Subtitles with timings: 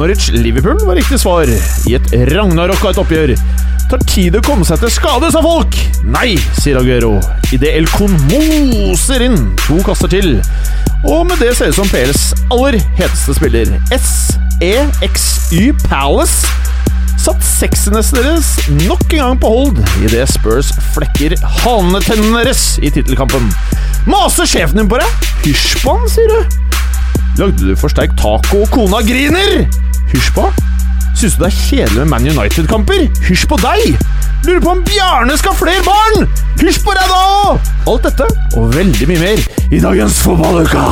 [0.00, 1.50] Norwich-Liverpool var riktig svar,
[1.88, 3.32] i et ragnarok av et oppgjør.
[3.90, 5.76] Tar tid å komme seg til skade, sa folk.
[6.08, 7.18] Nei, sier Aguero,
[7.52, 9.36] idet El Con moser inn
[9.66, 10.38] to kasser til.
[11.04, 16.48] Og med det ser ut som PLs aller heteste spiller, SEXY Palace,
[17.20, 18.54] satt sexiness deres
[18.86, 23.52] nok en gang på hold idet Spurs flekker hanetennene deres i tittelkampen.
[24.08, 25.28] Maser sjefen din på deg?
[25.44, 26.40] Hysj på han, sier du.
[27.40, 29.89] Lagde du for sterk taco og kona griner?
[30.10, 30.42] Hysj på.
[31.14, 33.04] Syns du det er kjedelig med Man United-kamper?
[33.28, 33.92] Hysj på deg!
[34.42, 36.24] Lurer på om Bjarne skal ha flere barn?
[36.58, 37.52] Hysj på deg da!
[37.92, 38.26] Alt dette
[38.58, 40.82] og veldig mye mer i dagens fotballuka!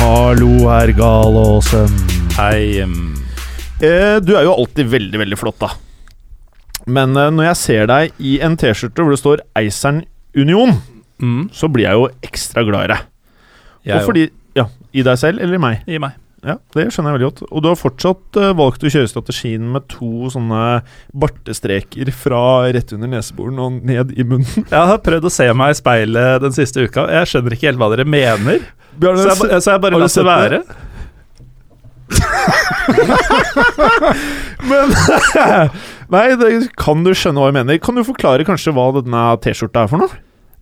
[0.00, 1.94] Hallo, herr Galåsen.
[2.34, 2.80] Hei.
[2.82, 3.14] Um.
[3.78, 5.70] Eh, du er jo alltid veldig, veldig flott, da.
[6.90, 10.02] Men eh, når jeg ser deg i en T-skjorte hvor det står Eisern
[10.34, 10.74] Union,
[11.22, 13.06] mm, så blir jeg jo ekstra glad i deg.
[13.92, 14.26] jeg Og fordi
[14.92, 15.76] i deg selv eller i meg?
[15.88, 16.12] I meg.
[16.46, 17.40] Ja, Det skjønner jeg veldig godt.
[17.50, 20.62] Og du har fortsatt uh, valgt å kjøre strategien med to sånne
[21.18, 22.42] bartestreker fra
[22.74, 24.66] rett under neseboren og ned i munnen.
[24.70, 27.02] Jeg har prøvd å se meg i speilet den siste uka.
[27.18, 28.58] Jeg skjønner ikke helt hva dere mener.
[28.98, 30.58] Bjørn, Så jeg, så jeg bare lar det være.
[34.68, 34.86] Men
[36.14, 36.48] Nei, det
[36.80, 37.80] kan du skjønne hva jeg mener.
[37.84, 40.12] Kan du forklare kanskje hva denne T-skjorta er for noe?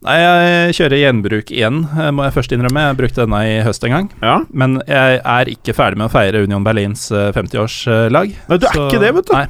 [0.05, 2.83] Nei, jeg kjører gjenbruk igjen, eh, må jeg først innrømme.
[2.91, 4.11] Jeg brukte denne i høst en gang.
[4.23, 4.35] Ja.
[4.53, 8.35] Men jeg er ikke ferdig med å feire Union Berlins eh, 50-årslag.
[8.51, 9.33] Nei, du er ikke det, vet du.
[9.35, 9.47] Nei,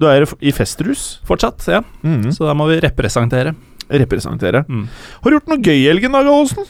[0.00, 1.18] Du er i festrus.
[1.28, 1.82] fortsatt, ja.
[2.06, 2.30] Mhm.
[2.32, 3.54] Så da må vi representere.
[3.90, 4.62] Representere.
[4.70, 4.86] Mm.
[5.20, 6.64] Har du gjort noe gøy i helgen, Dag Olsen?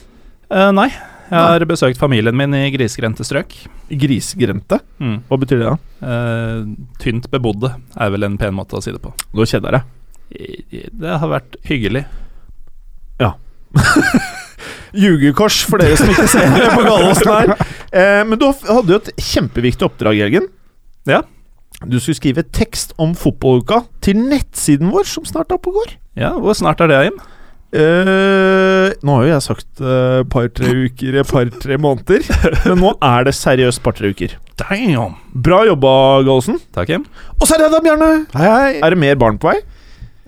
[0.51, 3.53] Eh, nei, jeg har besøkt familien min i grisgrendte strøk.
[3.87, 4.81] Grisgrendte?
[4.99, 5.21] Mm.
[5.29, 5.77] Hva betyr det, da?
[6.09, 6.65] Eh,
[6.99, 9.13] tynt bebodde er vel en pen måte å si det på.
[9.31, 9.39] Du?
[10.35, 12.05] I- i- Det har vært hyggelig.
[15.01, 17.53] Ljugekors for dere som ikke ser det på Galåsen her.
[17.91, 20.49] Eh, men du hadde jo et kjempeviktig oppdrag i helgen.
[21.09, 21.21] Ja.
[21.87, 25.95] Du skulle skrive tekst om fotballuka til nettsiden vår, som snart er oppe og går.
[26.19, 27.21] Ja, hvor snart er det, Jim?
[27.71, 32.27] Eh, nå har jo jeg sagt et par-tre uker, par-tre måneder.
[32.67, 34.35] Men nå er det seriøst par-tre uker.
[34.59, 35.15] Damn!
[35.31, 35.93] Bra jobba,
[36.27, 36.59] Gallosen.
[36.75, 37.07] Takk, Jim.
[37.39, 38.11] Og så er det da, Bjarne.
[38.35, 38.73] Hei, hei.
[38.83, 39.61] Er det mer barn på vei?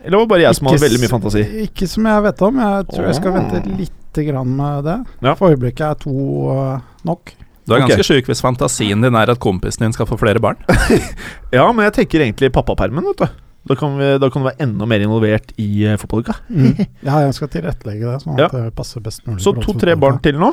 [0.04, 1.44] Eller var det bare jeg som hadde veldig mye fantasi?
[1.64, 2.58] Ikke som jeg vet om.
[2.60, 4.98] Jeg tror jeg skal vente lite grann med det.
[5.24, 5.34] Ja.
[5.40, 6.16] For øyeblikket er to
[6.52, 7.32] øh, nok.
[7.64, 7.88] Du er Ok.
[7.88, 10.60] ganske sjuk hvis fantasien din er at kompisen din skal få flere barn.
[11.56, 13.40] Ja, men jeg tenker egentlig pappapermen, vet du.
[13.70, 16.34] Da kan, vi, da kan du være enda mer involvert i uh, fotballuka.
[16.52, 18.50] Ja, jeg skal tilrettelegge det, sånn Ja.
[18.52, 19.40] det passer best mulig.
[19.46, 20.50] Så to-tre barn til nå.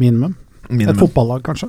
[0.00, 0.32] Minimum.
[0.72, 1.68] Et fotballag, kanskje.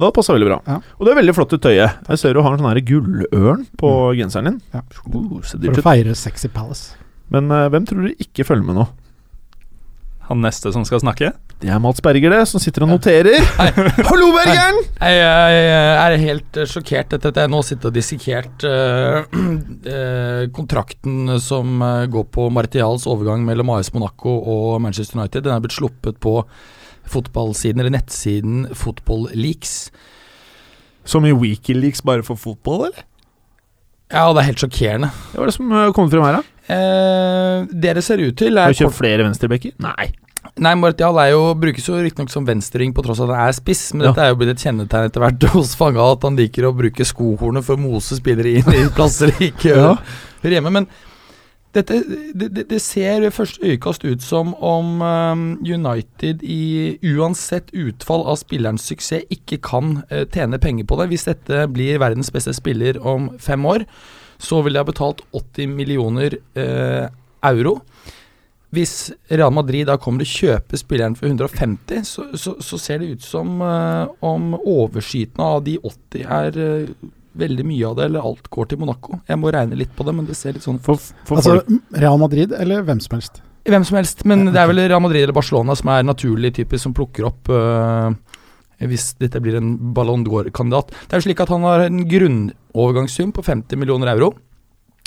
[0.00, 0.56] Det hadde passa veldig bra.
[0.64, 0.78] Ja.
[0.96, 1.98] Og det er veldig flott i tøyet.
[2.08, 4.56] Jeg ser du har en sånn her gullørn på genseren din.
[4.72, 4.80] Ja.
[5.12, 6.94] Oh, For å feire Sexy Palace.
[7.28, 8.86] Men uh, hvem tror du ikke følger med nå?
[10.30, 11.34] Han neste som skal snakke?
[11.60, 13.44] Det er Mats Berger, det, som sitter og noterer.
[14.08, 14.80] Hallo, Bergeren!
[15.02, 20.48] Jeg, jeg er helt eh, sjokkert etter at jeg nå sitter og dissekert uh, uh,
[20.56, 25.44] kontrakten som går på Martials overgang mellom AS Monaco og Manchester United.
[25.44, 26.38] Den er blitt sluppet på
[27.10, 29.90] fotballsiden, eller nettsiden Fotballleaks.
[31.04, 33.06] Som i Wikileaks bare for fotball, eller?
[34.10, 35.10] Ja, det er helt sjokkerende.
[35.34, 36.56] Hva er det som uh, kommer frem her, da?
[36.70, 39.74] Eh, det det ser ut til, er Har du kjøpt flere venstrebekker?
[39.82, 40.10] Nei.
[40.60, 43.56] Nei, Martial er jo, brukes jo riktignok som venstreving på tross av at han er
[43.56, 44.10] spiss, men Ja.
[44.10, 47.06] dette er jo blitt et kjennetegn etter hvert hos Fanga at han liker å bruke
[47.06, 50.72] skohornet for å mose spillere inn i plasser de ikke hører hjemme.
[50.80, 50.88] Men
[51.70, 52.00] dette,
[52.34, 58.40] det, det, ser ved første øyekast ut som om um, United i uansett utfall av
[58.40, 61.06] spillerens suksess ikke kan eh, tjene penger på det.
[61.12, 63.86] Hvis dette blir verdens beste spiller om fem år,
[64.40, 67.06] så vil de ha betalt 80 millioner eh,
[67.46, 67.78] euro.
[68.74, 73.14] Hvis Real Madrid da kommer og kjøper spilleren for 150, så, så, så ser det
[73.14, 78.26] ut som eh, om overskytende av de 80 er eh, veldig mye av det, eller
[78.30, 79.20] alt går til Monaco.
[79.28, 82.00] Jeg må regne litt på det, men det ser litt sånn For, for Altså folk
[82.02, 83.42] Real Madrid eller hvem som helst.
[83.70, 86.86] Hvem som helst, men det er vel Real Madrid eller Barcelona som er naturlig typisk
[86.86, 88.14] som plukker opp øh,
[88.90, 90.94] hvis dette blir en Ballon d'Or-kandidat.
[91.04, 94.32] Det er jo slik at han har en grunnovergangssum på 50 millioner euro.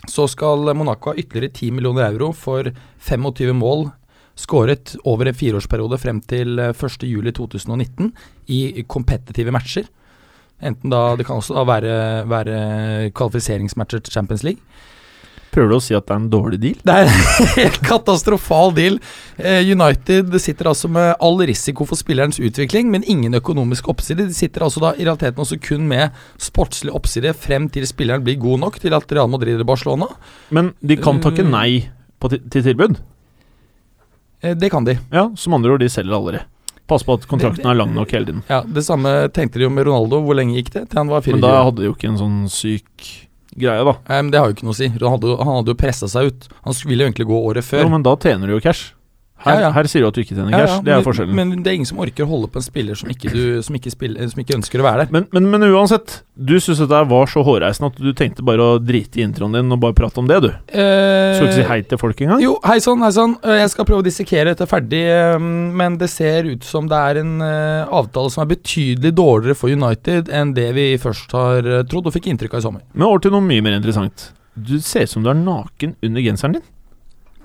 [0.09, 2.69] Så skal Monaco ha ytterligere 10 millioner euro for
[3.09, 3.87] 25 mål
[4.33, 8.09] Skåret over en fireårsperiode frem til eh, 1.7.2019
[8.49, 9.85] i kompetitive matcher.
[10.61, 11.95] Enten da Det kan også da være,
[12.29, 14.61] være kvalifiseringsmatcher til Champions League.
[15.53, 16.77] Prøver du å si at det er en dårlig deal?
[16.81, 18.95] Det er en helt katastrofal deal.
[19.37, 24.25] Eh, United sitter altså med all risiko for spillerens utvikling, men ingen økonomisk oppside.
[24.31, 26.09] De sitter altså da i realiteten også kun med
[26.41, 30.07] sportslig oppside frem til spilleren blir god nok til at Real Madrid eller Barcelona.
[30.49, 31.51] Men de kan takke Mm.
[31.53, 31.89] nei
[32.19, 32.97] på til tilbud.
[34.41, 34.97] Eh, det kan de.
[35.13, 36.41] Ja, Som andre ord, de selger aldri.
[36.87, 38.43] Pass på at kontrakten er lang nok hele tiden.
[38.49, 40.19] Ja, Det samme tenkte de jo med Ronaldo.
[40.25, 40.89] Hvor lenge gikk det?
[40.91, 41.37] Til han var 24?
[41.37, 43.07] Men da hadde de jo ikke en sånn syk
[43.55, 43.93] greie, da.
[44.09, 44.87] Nei, men Det har jo ikke noe å si.
[44.89, 46.47] Jo- han hadde jo pressa seg ut.
[46.65, 47.83] Han ville jo egentlig gå året før.
[47.85, 48.93] Jo, men da tjener du jo cash.
[49.43, 49.71] Her, Ja, ja.
[49.75, 50.71] her sier du at du ikke tjener cash.
[50.71, 51.35] ja, det er men, forskjellen.
[51.35, 53.61] Men, Men det er ingen som orker å holde på en spiller som ikke, du,
[53.65, 55.25] som ikke, spiller, som ikke ønsker å være der.
[55.33, 59.19] men, men, uansett, du syns dette var så hårreisende at du tenkte bare å drite
[59.19, 60.49] i introen din og bare prate om det, du.
[60.71, 62.41] Eh, Skal du ikke si hei til folk engang?
[62.41, 63.35] Jo, hei sann, hei sann.
[63.43, 66.97] Eh, Jeg skal prøve å dissekere dette ferdig, eh, men det ser ut som det
[67.11, 71.67] er en eh, avtale som er betydelig dårligere for United enn det vi først har
[71.91, 72.81] trodd og fikk inntrykk av i sommer.
[72.93, 74.31] Men over til noe mye mer interessant.
[74.55, 76.65] Du ser ut som du er naken under genseren din.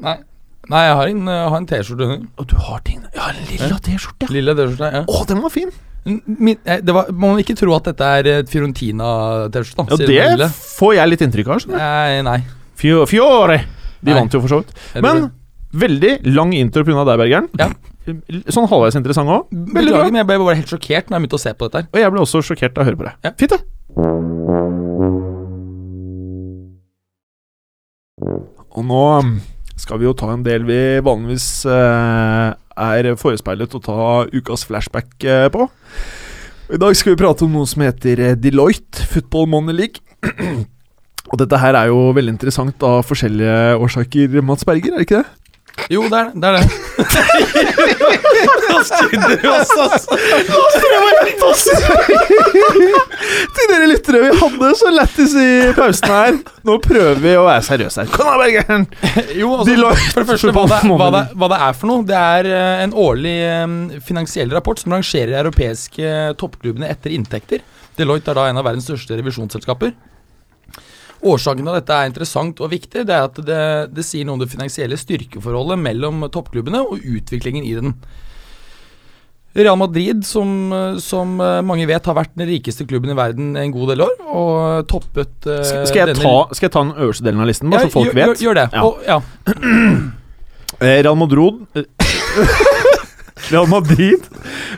[0.05, 0.19] Nei,
[0.69, 2.25] Nei jeg har en, eh, har en T-skjorte under.
[2.39, 4.29] Og du har ting Ja, en lilla T-skjorte.
[4.35, 5.05] Lille T-skjorte, ja.
[5.09, 5.71] Å, den var fin!
[6.09, 9.89] Min, eh, det var, må man ikke tro at dette er et Fiorentina-T-skjorte.
[9.91, 10.49] Ja, det lille.
[10.53, 11.61] får jeg litt inntrykk av.
[11.65, 11.83] skjønner.
[11.83, 12.39] Nei, nei.
[12.79, 13.59] Fio- Fiore!
[14.01, 14.21] De Nei.
[14.21, 14.77] vant jo for så vidt.
[15.03, 15.31] Men
[15.75, 17.05] veldig lang intro pga.
[17.05, 17.49] deg, Bergeren.
[17.59, 17.71] Ja.
[18.49, 19.49] Sånn halvveis interessant òg.
[19.51, 19.83] Veldig bra.
[20.05, 21.89] Beklager, men jeg ble bare helt sjokkert når jeg begynte å se på dette her.
[21.93, 23.15] Og jeg ble også sjokkert av å høre på det.
[23.25, 23.33] Ja.
[23.37, 24.69] Fint, det.
[28.77, 29.35] Og nå um,
[29.79, 32.49] skal vi jo ta en del vi vanligvis eh,
[32.79, 34.01] er forespeilet å ta
[34.33, 35.69] ukas flashback eh, på.
[36.69, 40.03] I dag skal vi prate om noe som heter eh, Deloitte Football Money League.
[41.29, 45.23] Og dette her er jo veldig interessant av forskjellige årsaker, Mats Berger, er det ikke
[45.23, 45.48] det?
[45.93, 46.35] Jo, det er det.
[46.43, 46.67] det, er det.
[48.79, 48.91] Oss
[49.79, 50.19] altså.
[53.55, 56.33] Til dere lyttere, vi hadde så lættis i pausen her.
[56.67, 58.09] Nå prøver vi å være seriøse her.
[58.13, 58.85] Kom da, Bergeren!
[59.39, 59.75] Jo, altså,
[60.13, 62.03] for det første, hva det, hva, det, hva det er for noe.
[62.09, 63.67] Det er eh, en årlig eh,
[64.05, 66.07] finansiell rapport som rangerer europeiske
[66.41, 67.61] toppklubbene etter inntekter.
[67.99, 69.91] Deloitte er da en av verdens største revisjonsselskaper.
[71.19, 73.63] Årsaken til at dette er interessant og viktig, det er at det,
[73.97, 77.95] det sier noe om det finansielle styrkeforholdet mellom toppklubbene og utviklingen i den.
[79.59, 83.57] Real Madrid, som, eh, som eh, mange vet, har vært den rikeste klubben i verden
[83.59, 86.95] en god del år, og toppet uh, Skal, skal, jeg ta, skal jeg ta den
[86.95, 88.45] øverste delen av listen, bare Ja, så folk gjør, vet?
[88.45, 88.69] Gjør, det.
[88.73, 88.85] Ja.
[88.85, 89.19] Og, ja.
[90.79, 91.65] Eh, Real Madrid
[93.49, 94.27] Real Madrid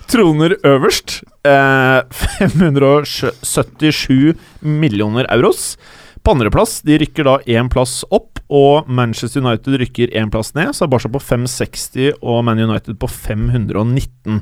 [0.08, 1.18] troner øverst.
[1.44, 2.00] Eh,
[2.54, 5.74] 577 millioner euros.
[6.20, 10.74] På andreplass de rykker da én plass opp, og Manchester United rykker én plass ned.
[10.74, 14.40] Så er Barca på 560 og Man United på 519.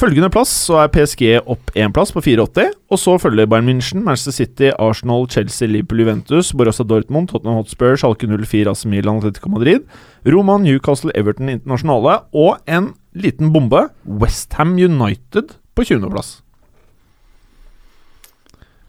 [0.00, 2.74] Følgende plass så er PSG opp én plass på 480.
[2.90, 7.96] Og så følger Bayern München, Manchester City, Arsenal, Chelsea, Liverpool, Juventus, Borussia Dortmund, Tottenham Hotspur,
[7.96, 9.86] Schalke 04, AC Milan, Atletico Madrid,
[10.26, 16.43] Roman, Newcastle, Everton Internasjonale og en liten bombe, Westham United på 20.-plass.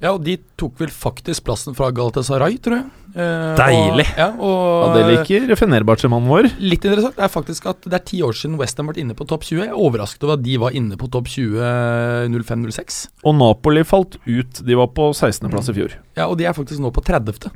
[0.05, 2.89] Ja, og de tok vel faktisk plassen fra Galatasaray, tror jeg.
[3.15, 4.05] Eh, Deilig.
[4.11, 6.49] Og, ja, og Ja, det liker Fenerbahçe-mannen vår.
[6.61, 9.47] Litt interessant er faktisk at det er ti år siden Westham vært inne på topp
[9.47, 9.63] 20.
[9.63, 11.57] Jeg er overrasket over at de var inne på topp 20
[12.37, 12.99] 05-06.
[13.25, 14.61] Og Napoli falt ut.
[14.61, 15.97] De var på 16.-plass i fjor.
[16.19, 17.49] Ja, og de er faktisk nå på 30.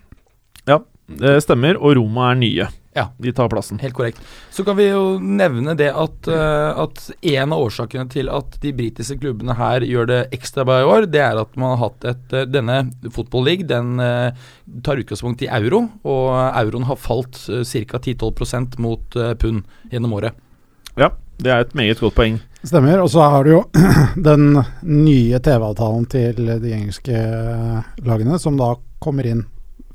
[0.69, 0.81] Ja,
[1.21, 1.77] det stemmer.
[1.77, 2.69] Og Roma er nye.
[2.93, 3.11] Ja.
[3.17, 3.79] De tar plassen.
[3.79, 4.21] Helt korrekt.
[4.51, 8.73] Så kan vi jo nevne det at, uh, at en av årsakene til at de
[8.75, 12.09] britiske klubbene her gjør det ekstra bra i år, det er at man har hatt
[12.09, 12.81] et uh, Denne
[13.13, 14.33] Football League den uh,
[14.85, 18.01] tar utgangspunkt i euro, og euroen har falt uh, ca.
[18.01, 20.33] 10-12 mot pund gjennom året.
[20.97, 22.41] Ja, det er et meget godt poeng.
[22.65, 22.99] Stemmer.
[23.03, 23.61] Og så har du jo
[24.29, 27.21] den nye TV-avtalen til de engelske
[28.03, 29.45] lagene, som da kommer inn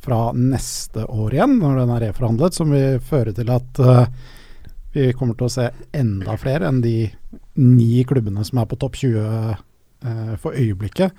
[0.04, 4.04] fra neste år igjen, når den er reforhandlet, som vil føre til at uh,
[4.94, 7.08] vi kommer til å se enda flere enn de
[7.58, 11.16] ni klubbene som er på topp 20 uh, for øyeblikket.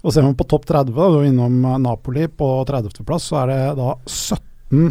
[0.00, 3.42] Og ser man på topp 30, da, du er innom eh, Napoli på 30.-plass, så
[3.42, 4.86] er det da 17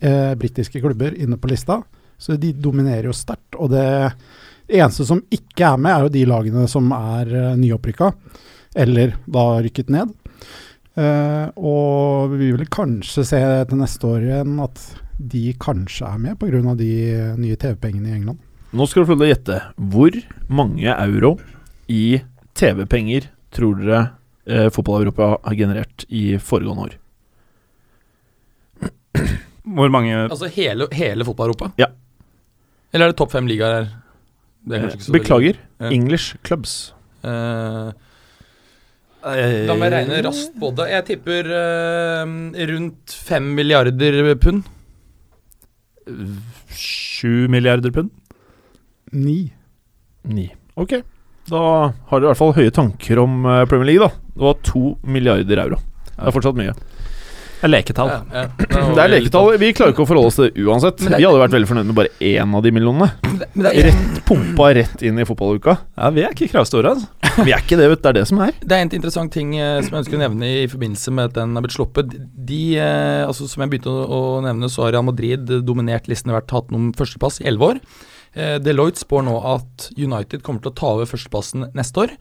[0.00, 1.82] eh, britiske klubber inne på lista.
[2.16, 3.58] Så de dominerer jo sterkt.
[3.58, 3.84] Og det
[4.68, 8.12] eneste som ikke er med, er jo de lagene som er uh, nyopprykka,
[8.80, 10.14] eller da rykket ned.
[10.94, 14.82] Eh, og vi vil kanskje se til neste år igjen at
[15.18, 16.74] de kanskje er med pga.
[16.78, 16.90] de
[17.38, 18.38] nye TV-pengene i England.
[18.74, 19.58] Nå skal du få lov til å gjette.
[19.94, 20.18] Hvor
[20.50, 21.36] mange euro
[21.90, 22.20] i
[22.58, 24.00] TV-penger tror dere
[24.46, 26.96] eh, Fotball-Europa har generert i foregående år?
[29.64, 31.70] Hvor mange Altså hele, hele fotball-Europa?
[31.80, 31.92] Ja.
[32.92, 33.92] Eller er det topp fem ligaer her?
[34.74, 35.58] Er Beklager.
[35.80, 35.90] Ja.
[35.92, 36.94] English clubs.
[37.22, 37.90] Eh,
[39.24, 40.88] da må jeg regne raskt på det.
[40.92, 42.34] Jeg tipper uh,
[42.72, 44.66] rundt fem milliarder pund.
[46.74, 48.12] Sju milliarder pund.
[49.14, 49.38] Ni.
[50.28, 50.50] Ni.
[50.76, 50.98] Ok.
[51.48, 51.60] Da
[52.08, 54.32] har dere i hvert fall høye tanker om eh, Premier League, da.
[54.34, 55.80] Det var to milliarder euro.
[56.08, 56.72] Det er fortsatt mye.
[57.64, 58.10] Det er leketall.
[58.12, 58.40] Ja, ja.
[58.98, 59.46] Det er leketall.
[59.56, 60.98] Vi klarer ikke å forholde oss til det uansett.
[61.00, 63.08] Det er- Vi hadde vært veldig fornøyd med bare én av de millionene.
[63.24, 65.78] Er, Rett pumpa rett inn i fotballuka.
[65.96, 67.08] Ja, vi er ikke kravstore, altså.
[67.40, 68.04] Vi er ikke det, vet du.
[68.04, 68.52] Det er det som er.
[68.60, 71.38] det er en interessant ting eh, som jeg ønsker å nevne i forbindelse med at
[71.40, 72.12] den har blitt sluppet.
[72.52, 76.42] De, eh, altså Som jeg begynte å, nevne, så har Real Madrid dominert listen og
[76.42, 77.80] vært hatt noen førsteplass i elleve år.
[78.34, 82.14] Eh, Deloitte spår nå at United kommer til å ta over førsteplassen neste år.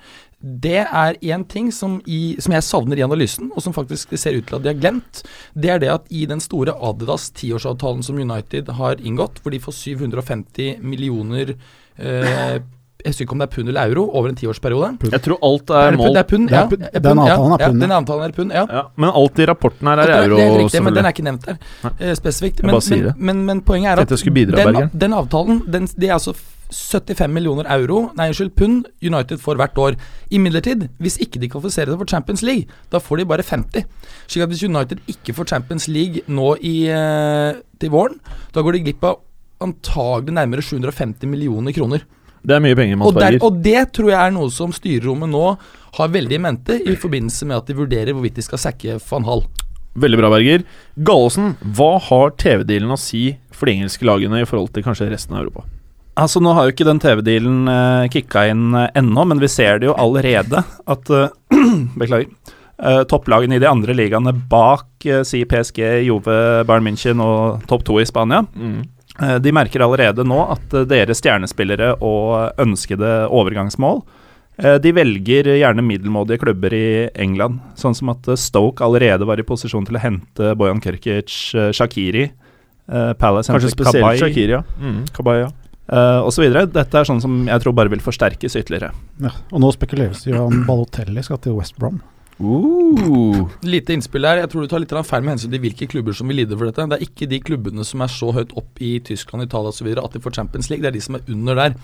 [0.44, 4.36] Det er én ting som, i, som jeg savner i analysen, og som faktisk ser
[4.36, 5.22] ut til at de har glemt.
[5.56, 9.62] Det er det at i den store Adidas tiårsavtalen som United har inngått, hvor de
[9.64, 11.54] får 750 millioner
[11.98, 12.60] eh,
[13.04, 14.90] Jeg husker ikke om det er pund eller euro over en tiårsperiode.
[15.12, 16.62] Jeg tror alt Er er det målt Det er pund, ja.
[16.68, 17.82] Den avtalen er pund, ja.
[17.88, 18.66] den avtalen er pund, ja.
[18.70, 21.16] ja, Men alt i rapporten her er er- euro, det er riktig, men den er
[21.16, 21.58] ikke nevnt der
[22.00, 22.60] eh, spesifikt.
[22.60, 23.16] Jeg Men, men, det.
[23.18, 26.36] men, men poenget er at den, den avtalen, den, det er altså
[26.74, 29.98] 75 millioner euro, nei unnskyld, pund United får hvert år.
[30.34, 33.86] Imidlertid, hvis ikke de kvalifiserer seg for Champions League, da får de bare 50.
[34.28, 38.20] Slik at hvis United ikke får Champions League nå i, eh, til våren,
[38.54, 39.22] da går de glipp av
[39.64, 42.04] antagelig nærmere 750 millioner kroner.
[42.44, 45.32] Det er mye penger, man Og, der, og det tror jeg er noe som styrerommet
[45.32, 45.46] nå
[45.96, 49.24] har veldig i mente i forbindelse med at de vurderer hvorvidt de skal sacke van
[49.30, 49.46] Hall.
[49.96, 50.66] Veldig bra, Berger.
[50.98, 55.38] Gallosen, hva har TV-dealen å si for de engelske lagene i forhold til kanskje resten
[55.38, 55.68] av Europa?
[56.20, 59.80] Altså Nå har jo ikke den TV-dealen uh, kicka inn uh, ennå, men vi ser
[59.82, 61.30] det jo allerede at uh,
[62.00, 62.30] Beklager.
[62.84, 66.36] Uh, topplagene i de andre ligaene bak uh, si PSG, Jove,
[66.68, 68.44] Bayern München og topp to i Spania,
[69.22, 74.02] eh, de merker allerede nå at eh, deres stjernespillere og ønskede overgangsmål
[74.58, 79.40] eh, de velger gjerne middelmådige klubber i England, sånn som at eh, Stoke allerede var
[79.40, 82.26] i posisjon til å hente Bojan Kerkic, eh, Shakiri,
[82.90, 84.64] eh, Palace Kanskje spesielt Kabay, Shakiri, ja.
[84.82, 85.52] Mm, Kabay, ja.
[85.92, 86.68] Eh, og så videre.
[86.70, 88.94] Dette er sånn som jeg tror bare vil forsterkes ytterligere.
[89.24, 89.34] Ja.
[89.52, 92.02] Og nå spekuleres det jo om Balotelli skal til West Brom.
[92.42, 93.46] Uh.
[93.66, 94.40] Lite innspill her.
[94.42, 96.70] Jeg tror du tar litt feil med hensyn til hvilke klubber som vil lide for
[96.70, 96.86] dette.
[96.92, 99.90] Det er ikke de klubbene som er så høyt opp i Tyskland, Italia osv.
[99.98, 100.84] at de får Champions League.
[100.84, 101.76] Det er de som er under der.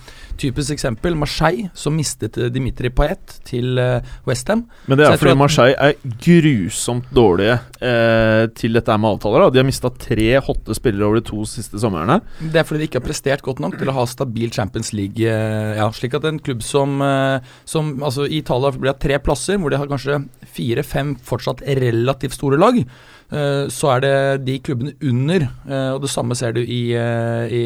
[0.41, 4.65] Typisk eksempel Marseille, som mistet eh, Dimitri Payet til uh, Westham.
[4.87, 5.93] Men det er fordi at- Marseille er
[6.25, 9.45] grusomt dårlige eh, til dette med avtaler.
[9.45, 9.49] Da.
[9.55, 12.19] De har mista tre hotte spillere over de to siste somrene.
[12.39, 15.19] Det er fordi de ikke har prestert godt nok til å ha stabil Champions League.
[15.25, 19.19] eh, Ja, slik at en klubb som, eh, som altså I Italia blir det tre
[19.19, 22.83] plasser, hvor de har kanskje fire-fem fortsatt relativt store lag.
[23.31, 24.13] Eh, Så er det
[24.45, 27.63] de klubbene under, eh, og det samme ser du i, eh, i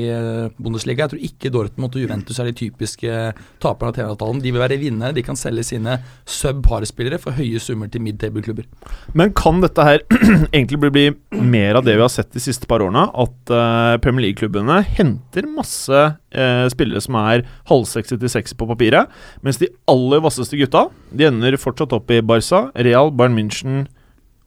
[0.58, 1.06] Bundesliga.
[1.06, 4.42] Jeg tror ikke Dortmund og Juventus er de typiske taperne av TV-avtalen.
[4.44, 5.14] De vil være vinnere.
[5.14, 8.66] De kan selge sine sub-par-spillere for høye summer til mid-table-klubber.
[9.14, 10.04] Men kan dette her
[10.54, 11.06] egentlig bli,
[11.44, 13.08] mer av det vi har sett de siste par årene?
[13.14, 16.04] At Premier League-klubbene henter masse
[16.74, 19.12] spillere som er halvsexy til sexy på papiret,
[19.46, 23.84] mens de aller vasseste gutta De ender fortsatt opp i Barca, Real, Bayern München,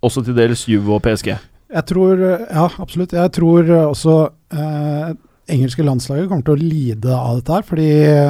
[0.04, 1.32] også til dels Juve og PSG.
[1.76, 3.14] Jeg tror, ja absolutt.
[3.16, 4.18] Jeg tror også
[4.54, 5.08] eh,
[5.50, 7.66] engelske landslaget kommer til å lide av dette her.
[7.66, 7.88] Fordi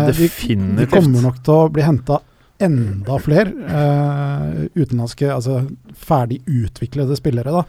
[0.08, 0.64] Definitivt.
[0.72, 2.22] de, de kommer nok til å bli henta
[2.62, 5.60] enda flere eh, utenlandske, altså
[5.92, 7.52] ferdig utviklede spillere.
[7.52, 7.64] da.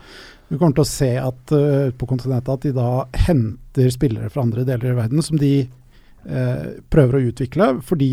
[0.48, 2.92] Vi kommer til å se at uh, på kontinentet at de da
[3.28, 8.12] henter spillere fra andre deler i verden som de uh, prøver å utvikle, fordi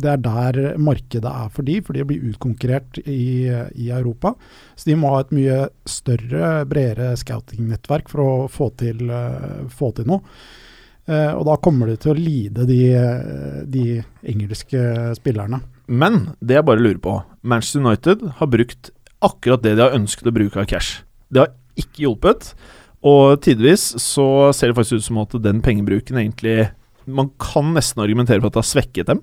[0.00, 4.34] det er der markedet er for de, for de blir utkonkurrert i, i Europa.
[4.76, 5.58] Så de må ha et mye
[5.88, 10.24] større, bredere scouting-nettverk for å få til, eh, få til noe.
[11.10, 12.80] Eh, og da kommer de til å lide, de,
[13.68, 13.86] de
[14.32, 15.60] engelske spillerne.
[15.92, 20.30] Men det jeg bare lurer på Manchester United har brukt akkurat det de har ønsket
[20.30, 21.02] å bruke av cash.
[21.32, 22.52] Det har ikke hjulpet.
[23.02, 26.70] Og tidvis så ser det faktisk ut som at den pengebruken egentlig
[27.02, 29.20] Man kan nesten argumentere for at det har svekket dem.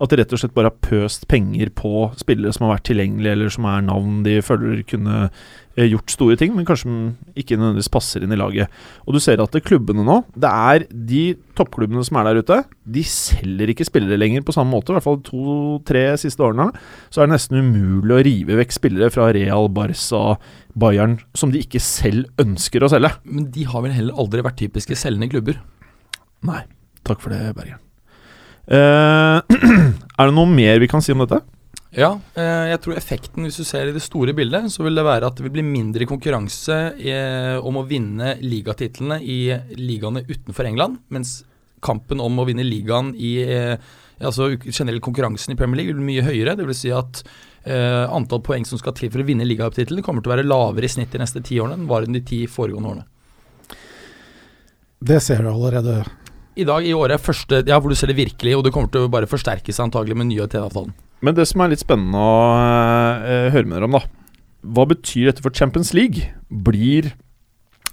[0.00, 3.34] At de rett og slett bare har pøst penger på spillere som har vært tilgjengelige,
[3.36, 6.88] eller som er navn de føler kunne eh, gjort store ting, men kanskje
[7.36, 8.72] ikke nødvendigvis passer inn i laget.
[9.04, 11.24] Og du ser at det klubbene nå Det er de
[11.58, 12.62] toppklubbene som er der ute.
[12.88, 14.94] De selger ikke spillere lenger på samme måte.
[14.94, 16.70] I hvert fall to-tre siste årene.
[17.12, 20.38] Så er det nesten umulig å rive vekk spillere fra Real, Barca,
[20.80, 23.12] Bayern som de ikke selv ønsker å selge.
[23.28, 25.60] Men de har vel heller aldri vært typiske selgende klubber.
[26.48, 26.64] Nei.
[27.04, 27.89] Takk for det, Bergen.
[28.70, 29.38] Eh,
[30.20, 31.40] er det noe mer vi kan si om dette?
[31.90, 35.06] Ja, eh, jeg tror effekten, hvis du ser i det store bildet, så vil det
[35.06, 39.40] være at det vil bli mindre konkurranse eh, om å vinne ligatitlene i
[39.74, 41.40] ligaene utenfor England, mens
[41.82, 43.32] kampen om å vinne ligaen i
[44.20, 46.58] altså generell konkurransen i Premier League vil bli mye høyere.
[46.58, 47.24] Det vil si at
[47.60, 50.88] Uh, antall poeng som skal til for å vinne ligatittelen, kommer til å være lavere
[50.88, 53.76] i snitt de neste ti årene enn var det de ti foregående årene.
[55.04, 55.98] Det ser du allerede.
[56.58, 58.90] I dag i året er første Ja, hvor du ser det virkelig, og det kommer
[58.90, 60.94] til å bare forsterke seg antagelig med nye TV-avtalen.
[61.20, 64.02] Men det som er litt spennende å uh, høre med dere om, da.
[64.74, 66.26] Hva betyr dette for Champions League?
[66.50, 67.12] Blir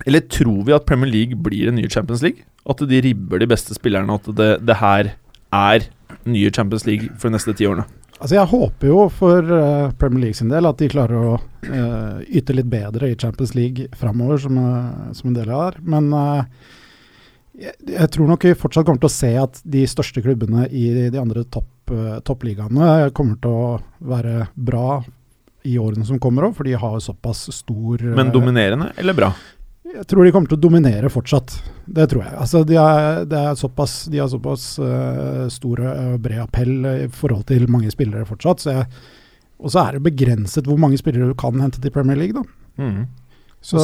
[0.06, 2.48] Eller tror vi at Premier League blir en ny Champions League?
[2.68, 5.14] At de ribber de beste spillerne, at det, det her
[5.56, 5.88] er
[6.28, 7.88] nye Champions League for de neste ti årene?
[8.18, 12.18] Altså Jeg håper jo for uh, Premier League sin del at de klarer å uh,
[12.26, 15.86] yte litt bedre i Champions League framover, som, uh, som en del av det.
[15.86, 16.10] Men
[17.58, 20.88] jeg, jeg, tror nok vi fortsatt kommer til å se at de største klubbene i
[21.10, 21.94] de andre topp,
[22.28, 23.76] toppligaene kommer til å
[24.12, 25.02] være bra
[25.68, 29.32] i årene som kommer òg, for de har såpass stor Men dominerende eller bra?
[29.88, 31.54] Jeg tror de kommer til å dominere fortsatt.
[31.88, 32.34] Det tror jeg.
[32.38, 37.48] Altså, de, er, er såpass, de har såpass uh, stor og bred appell i forhold
[37.50, 38.66] til mange spillere fortsatt.
[38.68, 38.76] Så
[39.58, 42.44] og så er det begrenset hvor mange spillere du kan hente til Premier League, da.
[42.78, 43.08] Mm.
[43.64, 43.82] Så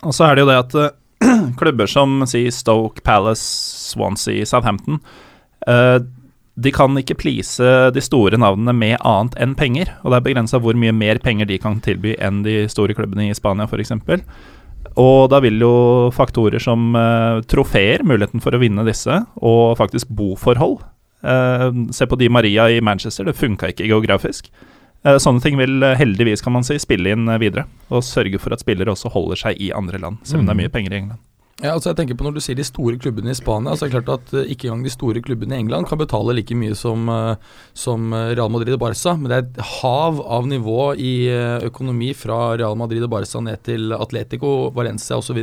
[0.00, 0.74] og så er det jo det at
[1.60, 3.44] klubber som si Stoke, Palace,
[3.92, 5.00] Swansea, Southampton
[5.68, 5.98] uh,
[6.60, 9.92] de kan ikke please de store navnene med annet enn penger.
[10.02, 13.30] Og det er begrensa hvor mye mer penger de kan tilby enn de store klubbene
[13.30, 13.94] i Spania f.eks.
[15.00, 15.74] Og da vil jo
[16.14, 20.80] faktorer som uh, trofeer, muligheten for å vinne disse, og faktisk boforhold
[21.24, 24.50] uh, Se på Di Maria i Manchester, det funka ikke geografisk.
[25.06, 27.66] Uh, sånne ting vil heldigvis, kan man si, spille inn videre.
[27.88, 30.60] Og sørge for at spillere også holder seg i andre land, selv om det er
[30.60, 30.64] mm.
[30.66, 31.26] mye penger i England.
[31.60, 33.90] Ja, altså jeg tenker på Når du sier de store klubbene i Spania, så er
[33.90, 37.04] det klart at ikke engang de store klubbene i England kan betale like mye som,
[37.76, 39.12] som Real Madrid og Barca.
[39.18, 41.12] Men det er et hav av nivå i
[41.68, 45.36] økonomi fra Real Madrid og Barca ned til Atletico, Valencia osv.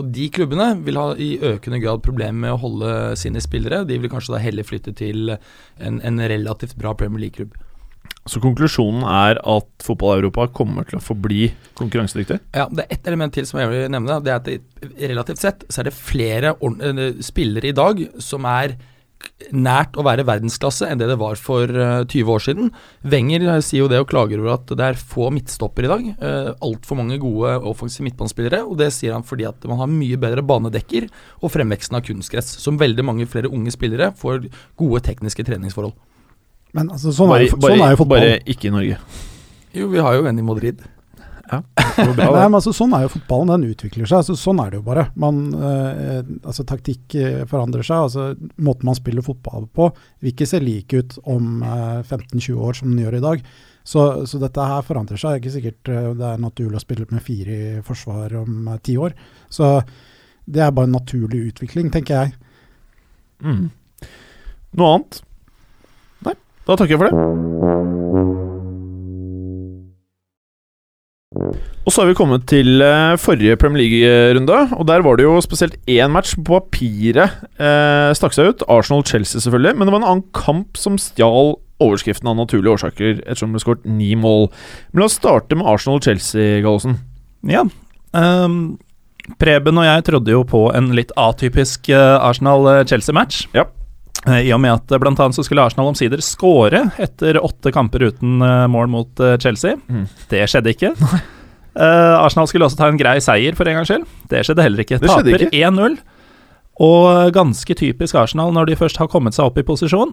[0.00, 3.82] Og de klubbene vil ha i økende grad problemer med å holde sine spillere.
[3.84, 7.52] De vil kanskje da heller flytte til en, en relativt bra Premier League-klubb.
[8.30, 12.38] Så konklusjonen er at fotball-Europa kommer til å forbli konkurransedyktig?
[12.54, 14.20] Ja, det er ett element til som jeg vil nevne.
[14.22, 18.76] Det er at relativt sett så er det flere eh, spillere i dag som er
[19.52, 22.70] nært å være verdensklasse enn det det var for uh, eh, 20 år siden.
[23.12, 26.06] Wenger eh, sier jo det og klager over at det er få midtstopper i dag.
[26.22, 30.20] Uh, Altfor mange gode offensive midtbanespillere, og det sier han fordi at man har mye
[30.20, 31.08] bedre banedekker
[31.40, 34.46] og fremveksten av kunstgress, som veldig mange flere unge spillere får
[34.80, 35.94] gode tekniske treningsforhold.
[36.76, 38.24] Men altså, sånn, bare, er, sånn er jo fotball.
[38.24, 38.98] Bare ikke i Norge.
[39.76, 40.82] Jo, vi har jo en i Madrid.
[41.52, 41.58] Ja.
[42.16, 44.22] Bra, Nei, men altså, sånn er jo fotballen, den utvikler seg.
[44.22, 45.04] Altså, sånn er det jo bare.
[45.20, 48.06] Man, eh, altså, taktikk eh, forandrer seg.
[48.06, 49.90] Altså, måten man spiller fotball på
[50.22, 53.44] vil ikke se lik ut om eh, 15-20 år som den gjør i dag.
[53.84, 55.34] Så, så, dette her forandrer seg.
[55.34, 58.72] Det er ikke sikkert eh, det er naturlig å spille med fire i forsvar om
[58.72, 59.16] eh, ti år.
[59.52, 59.74] Så
[60.44, 62.34] det er bare en naturlig utvikling, tenker jeg.
[63.42, 63.68] Mm.
[64.78, 65.20] Noe annet?
[66.72, 67.16] Da takker jeg for det.
[71.82, 75.34] Og så har vi kommet til uh, forrige Premier League-runde, og der var det jo
[75.44, 78.64] spesielt én match på papiret eh, stakk seg ut.
[78.70, 83.50] Arsenal-Chelsea, selvfølgelig, men det var en annen kamp som stjal overskriften av naturlige årsaker, ettersom
[83.50, 84.48] det ble skåret ni mål.
[84.92, 86.96] Men la oss starte med Arsenal-Chelsea, Gallosen.
[87.50, 87.66] Ja.
[88.14, 88.78] Um,
[89.42, 93.48] Preben og jeg trodde jo på en litt atypisk uh, Arsenal-Chelsea-match.
[93.58, 93.66] Ja.
[94.26, 98.08] Eh, I og med at blant annet så skulle Arsenal omsider skåre etter åtte kamper
[98.10, 99.78] uten eh, mål mot eh, Chelsea.
[99.88, 100.08] Mm.
[100.32, 100.96] Det skjedde ikke.
[101.72, 104.02] Uh, Arsenal skulle også ta en grei seier for en gangs skyld.
[104.28, 104.98] Det skjedde heller ikke.
[105.00, 105.94] Taper 1-0.
[106.84, 110.12] Og ganske typisk Arsenal når de først har kommet seg opp i posisjon,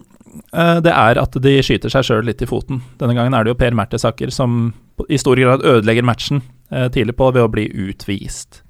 [0.56, 2.80] uh, det er at de skyter seg sjøl litt i foten.
[2.96, 4.70] Denne gangen er det jo Per Mertesaker som
[5.12, 6.40] i stor grad ødelegger matchen
[6.72, 8.62] uh, tidlig på ved å bli utvist.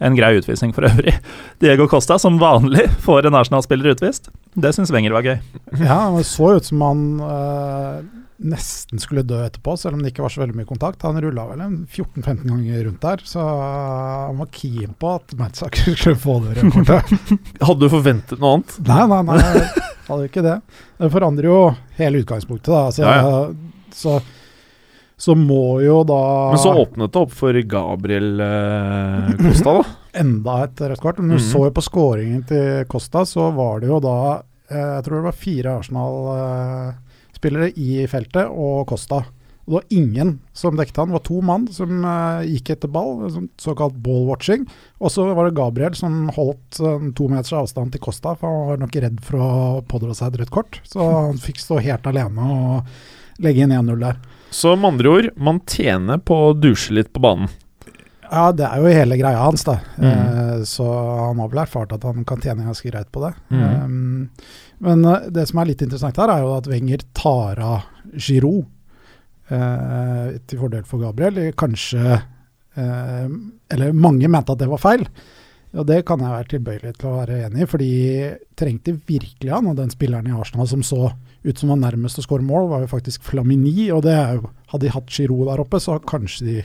[0.00, 1.18] En grei utvisning for øvrig.
[1.60, 4.32] Diego Costa, som vanlig, får en Arsenal-spiller utvist.
[4.54, 5.36] Det syns Wenger var gøy.
[5.80, 7.98] Ja, det så ut som han øh,
[8.38, 11.02] nesten skulle dø etterpå, selv om det ikke var så veldig mye kontakt.
[11.06, 16.18] Han rulla vel 14-15 ganger rundt der, så han var keen på at Mertzaker skulle
[16.22, 17.14] få det rekordet
[17.68, 18.76] hadde du forventet noe annet?
[18.88, 19.62] Nei, nei, nei,
[20.08, 20.58] hadde ikke det.
[21.02, 21.62] Det forandrer jo
[21.98, 22.84] hele utgangspunktet, da.
[22.90, 23.88] Altså, ja, ja.
[23.98, 24.20] Så
[25.18, 26.18] så må jo da
[26.52, 29.96] Men så åpnet det opp for Gabriel eh, Costa, da.
[30.16, 31.18] Enda et rødt kort.
[31.20, 31.46] Men du mm.
[31.50, 34.18] så jo på skåringen til Costa, så var det jo da
[34.70, 39.24] eh, Jeg tror det var fire Arsenal-spillere eh, i feltet og Costa.
[39.68, 41.10] Og det var ingen som dekket han.
[41.10, 43.26] Det var to mann som uh, gikk etter ball,
[43.60, 44.64] såkalt ball-watching.
[44.96, 48.70] Og så var det Gabriel som holdt uh, to meters avstand til Costa, for han
[48.70, 49.50] var nok redd for å
[49.84, 50.80] pådra seg et rødt kort.
[50.88, 54.16] Så han fikk stå helt alene og legge inn 1-0 der.
[54.56, 57.52] Så med andre ord, man tjener på å dusje litt på banen.
[58.28, 59.78] Ja, det er jo hele greia hans, da.
[59.96, 60.08] Mm.
[60.08, 63.32] Eh, så han har vel erfart at han kan tjene ganske greit på det.
[63.52, 63.62] Mm.
[63.64, 67.88] Um, men eh, det som er litt interessant her, er jo at Wenger tar av
[68.14, 68.66] Giroud
[69.48, 71.52] eh, til fordel for Gabriel.
[71.58, 73.26] Kanskje eh,
[73.74, 75.06] Eller mange mente at det var feil.
[75.76, 77.90] Og det kan jeg være tilbøyelig til å være enig i, for de
[78.56, 79.68] trengte virkelig han.
[79.68, 81.10] Og den spilleren i Arsenal som så
[81.44, 83.90] ut som var nærmest å skåre mål, var jo faktisk Flamini.
[83.94, 86.56] Og det er jo, hadde de hatt Giroud der oppe, så kanskje de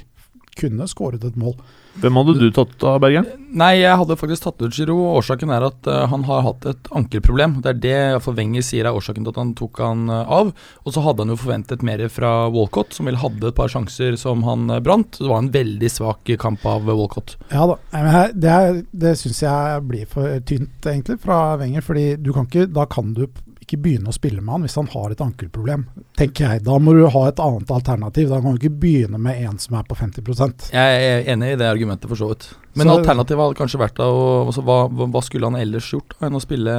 [0.60, 1.56] kunne skåret et mål.
[2.02, 3.28] Hvem hadde du tatt av, Bergeren?
[3.54, 5.12] Nei, jeg hadde faktisk tatt ut Giroud.
[5.20, 7.60] Årsaken er at uh, han har hatt et ankelproblem.
[7.62, 10.50] Det er det for Wenger sier er årsaken til at han tok han uh, av.
[10.88, 14.18] Og så hadde han jo forventet mer fra Walcott, som vel hadde et par sjanser
[14.18, 15.20] som han uh, brant.
[15.22, 17.36] Det var en veldig svak kamp av Walcott.
[17.54, 21.86] Ja da, her- det, er- det syns jeg blir for tynt, egentlig, fra Wenger.
[21.86, 23.28] fordi du kan ikke, da kan du
[23.66, 25.82] ikke begynne å spille med han hvis han har et ankelproblem,
[26.20, 26.58] tenker jeg.
[26.68, 28.26] Da må du ha et annet alternativ.
[28.30, 31.60] Da kan du ikke begynne med en som er på 50% Jeg er enig i
[31.60, 32.46] det argumentet, for så vidt.
[32.76, 36.12] Men Så- alternativet hadde kanskje vært da og, altså, hva, hva skulle han ellers gjort
[36.22, 36.74] enn å spille,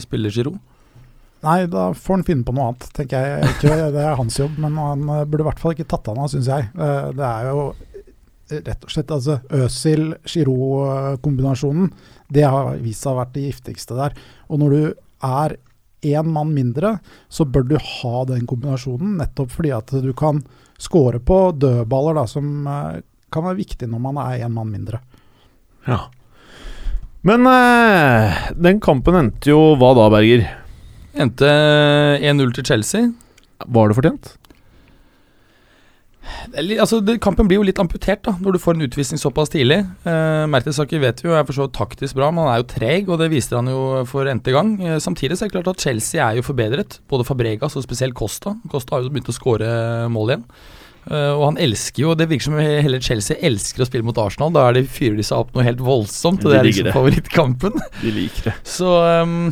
[0.00, 0.52] spille Giro?
[1.42, 3.44] Nei, da får han finne på noe annet, tenker jeg.
[3.54, 6.18] Ikke, det er hans jobb, men han eh, burde i hvert fall ikke tatt han
[6.20, 6.66] av, syns jeg.
[6.76, 7.62] Eh, Det er jo
[8.50, 11.88] eh, rett og slett altså Øsil-Giro-kombinasjonen,
[12.30, 14.12] Det har vist seg å ha vært det giftigste der.
[14.50, 14.82] Og når du
[15.26, 15.56] er
[16.02, 16.96] én mann mindre,
[17.28, 20.42] så bør du ha den kombinasjonen, nettopp fordi at du kan
[20.80, 25.02] score på dødballer, da, som eh, kan være viktig når man er én mann mindre.
[25.86, 26.06] Ja.
[27.26, 30.46] Men eh, den kampen endte jo hva da, Berger?
[31.20, 31.50] Endte
[32.22, 33.10] 1-0 til Chelsea.
[33.66, 34.34] Var det fortjent?
[36.80, 39.80] Altså, det, kampen blir jo litt amputert da når du får en utvisning såpass tidlig.
[40.08, 42.68] Eh, Mertesaker vet vi jo er for så vidt taktisk bra, men han er jo
[42.72, 44.74] treg, og det viser han jo for n-te gang.
[44.82, 48.16] Eh, samtidig så er det klart at Chelsea er jo forbedret, både Fabregas og spesielt
[48.18, 48.56] Costa.
[48.72, 49.72] Costa har jo begynt å skåre
[50.12, 50.46] mål igjen.
[51.10, 54.52] Eh, og han elsker jo Det virker som hele Chelsea elsker å spille mot Arsenal.
[54.52, 56.88] Da er de fyrer de seg opp noe helt voldsomt, og De det er liksom
[56.90, 56.94] det.
[56.98, 57.80] favorittkampen.
[58.02, 58.54] De liker det.
[58.76, 59.50] Så ehm,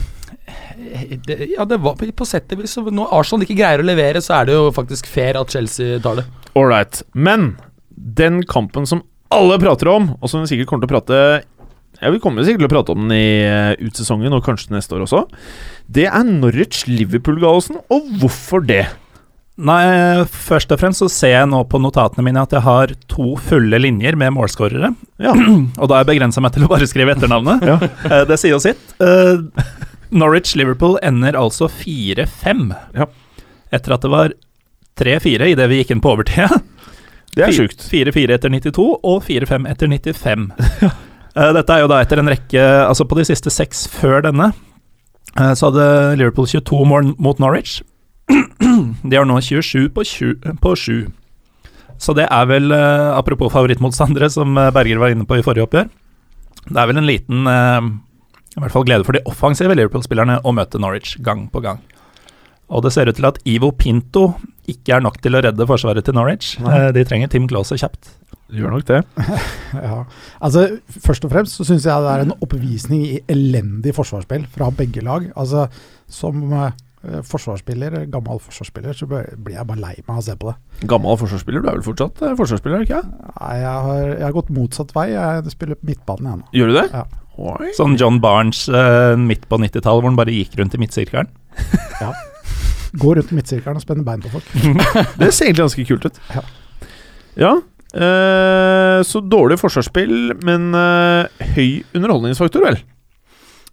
[1.27, 3.87] det, Ja, det var på, på sett og vis så Når Arsenal ikke greier å
[3.87, 6.27] levere, så er det jo faktisk fair at Chelsea tar det.
[6.59, 7.03] Ålreit.
[7.14, 7.53] Men
[7.91, 9.03] den kampen som
[9.35, 11.19] alle prater om, og som vi sikkert kommer til å prate
[11.99, 15.05] ja, Vi kommer sikkert til å prate om den i utsesongen, og kanskje neste år
[15.05, 15.25] også.
[15.91, 18.87] Det er Norwich-Liverpool-gallosen, og hvorfor det?
[19.59, 23.33] Nei, først og fremst så ser jeg nå på notatene mine at jeg har to
[23.43, 24.93] fulle linjer med målskårere.
[25.19, 25.33] Ja.
[25.81, 27.67] Og da har jeg begrensa meg til å bare skrive etternavnet.
[27.67, 27.81] Ja.
[28.07, 28.95] Eh, det sier jo sitt.
[30.11, 32.71] Norwich-Liverpool ender altså 4-5.
[32.97, 33.07] Ja.
[33.75, 34.35] Etter at det var
[34.99, 36.49] 3-4 idet vi gikk inn på overtida.
[37.37, 37.85] Det er sjukt.
[37.87, 40.49] 4-4 etter 92 og 4-5 etter 95.
[41.38, 44.47] Eh, Dette er jo da etter en rekke Altså på de siste seks før denne,
[45.37, 45.85] eh, så hadde
[46.18, 47.77] Liverpool 22 mål mot Norwich.
[49.12, 51.12] De har nå 27 på 20 på 7.
[52.01, 55.92] Så det er vel, eh, apropos favorittmotstandere, som Berger var inne på i forrige oppgjør,
[56.73, 57.53] det er vel en liten
[58.59, 61.81] i hvert fall glede for de offensive Liverpool-spillerne å møte Norwich gang på gang.
[62.68, 64.35] Og det ser ut til at Ivo Pinto
[64.68, 66.57] ikke er nok til å redde forsvaret til Norwich.
[66.61, 66.75] Nei.
[66.88, 68.11] Eh, De trenger Tim Clause kjapt.
[68.53, 69.03] Gjør nok det.
[69.79, 70.03] Ja.
[70.40, 70.62] Altså,
[71.05, 75.03] først og fremst så syns jeg det er en oppvisning i elendig forsvarsspill fra begge
[75.05, 75.27] lag.
[75.37, 75.66] Altså,
[76.09, 76.71] som eh,
[77.29, 80.57] forsvarsspiller, gammel forsvarsspiller, så blir jeg bare lei meg av å se på det.
[80.88, 81.64] Gammel forsvarsspiller.
[81.64, 83.33] Du er vel fortsatt eh, forsvarsspiller, er du ikke?
[83.38, 85.07] Nei, jeg har, jeg har gått motsatt vei.
[85.14, 86.49] Jeg spiller midtbanen jeg nå.
[86.61, 86.87] Gjør du det?
[86.97, 87.05] Ja.
[87.38, 87.70] Oi.
[87.77, 91.31] Sånn John Barnes uh, midt på 90-tallet, hvor han bare gikk rundt i midtsirkelen.
[92.03, 92.11] ja.
[93.03, 94.53] Går rundt i midtsirkelen og spenner bein på folk.
[95.20, 96.22] Det ser egentlig ganske kult ut.
[96.35, 96.44] Ja.
[97.38, 97.55] Ja.
[97.94, 102.81] uh, så dårlig forsvarsspill, men uh, høy underholdningsfaktor, vel?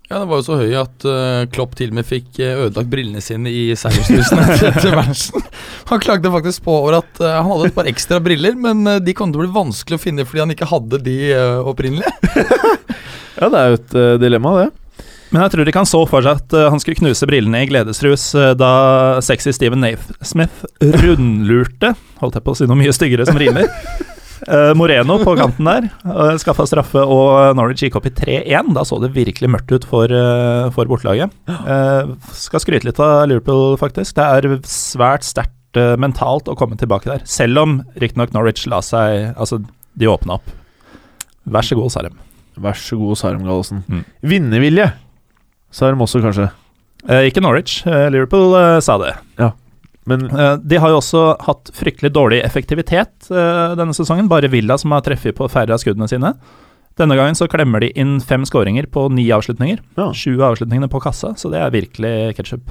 [0.05, 2.91] Ja, det var jo så høy at uh, Klopp til og med fikk uh, ødelagt
[2.91, 5.47] brillene sine i seiersrusen etter matchen.
[5.89, 9.17] Han klagde faktisk på over at uh, han hadde et par ekstra briller, men de
[9.17, 12.13] kom til å bli vanskelig å finne fordi han ikke hadde de uh, opprinnelig.
[13.35, 14.71] Ja, det er jo et uh, dilemma, det.
[15.33, 17.69] Men jeg tror ikke han så for seg at uh, han skulle knuse brillene i
[17.69, 18.71] gledesrus uh, da
[19.25, 23.67] sexy Steven Nathsmith rundlurte Holdt jeg på å si noe mye styggere som rimer.
[24.77, 28.69] Moreno på kanten der uh, skaffa straffe, og Norwich gikk opp i 3-1.
[28.77, 30.11] Da så det virkelig mørkt ut for,
[30.75, 31.33] for bortelaget.
[32.35, 34.15] Skal skryte litt av Liverpool, faktisk.
[34.19, 37.25] Det er svært sterkt mentalt å komme tilbake der.
[37.27, 39.63] Selv om riktignok Norwich la seg Altså,
[39.97, 40.55] de åpna opp.
[41.49, 42.13] Vær så god, sa de.
[42.57, 43.83] Vær så god, Sarum Gallosen.
[43.89, 44.03] Mm.
[44.23, 44.89] Vinnervilje,
[45.71, 46.49] sa også, kanskje.
[47.09, 47.81] Eh, ikke Norwich.
[47.85, 49.13] Eh, Liverpool eh, sa det.
[50.05, 54.27] Men Eh, De har jo også hatt fryktelig dårlig effektivitet eh, denne sesongen.
[54.29, 56.33] Bare Villa som har treffet på færre av skuddene sine.
[56.95, 59.81] Denne gangen så klemmer de inn fem skåringer på ni avslutninger.
[59.97, 62.69] ja, Sju av avslutningene på kassa, så det er virkelig ketsjup.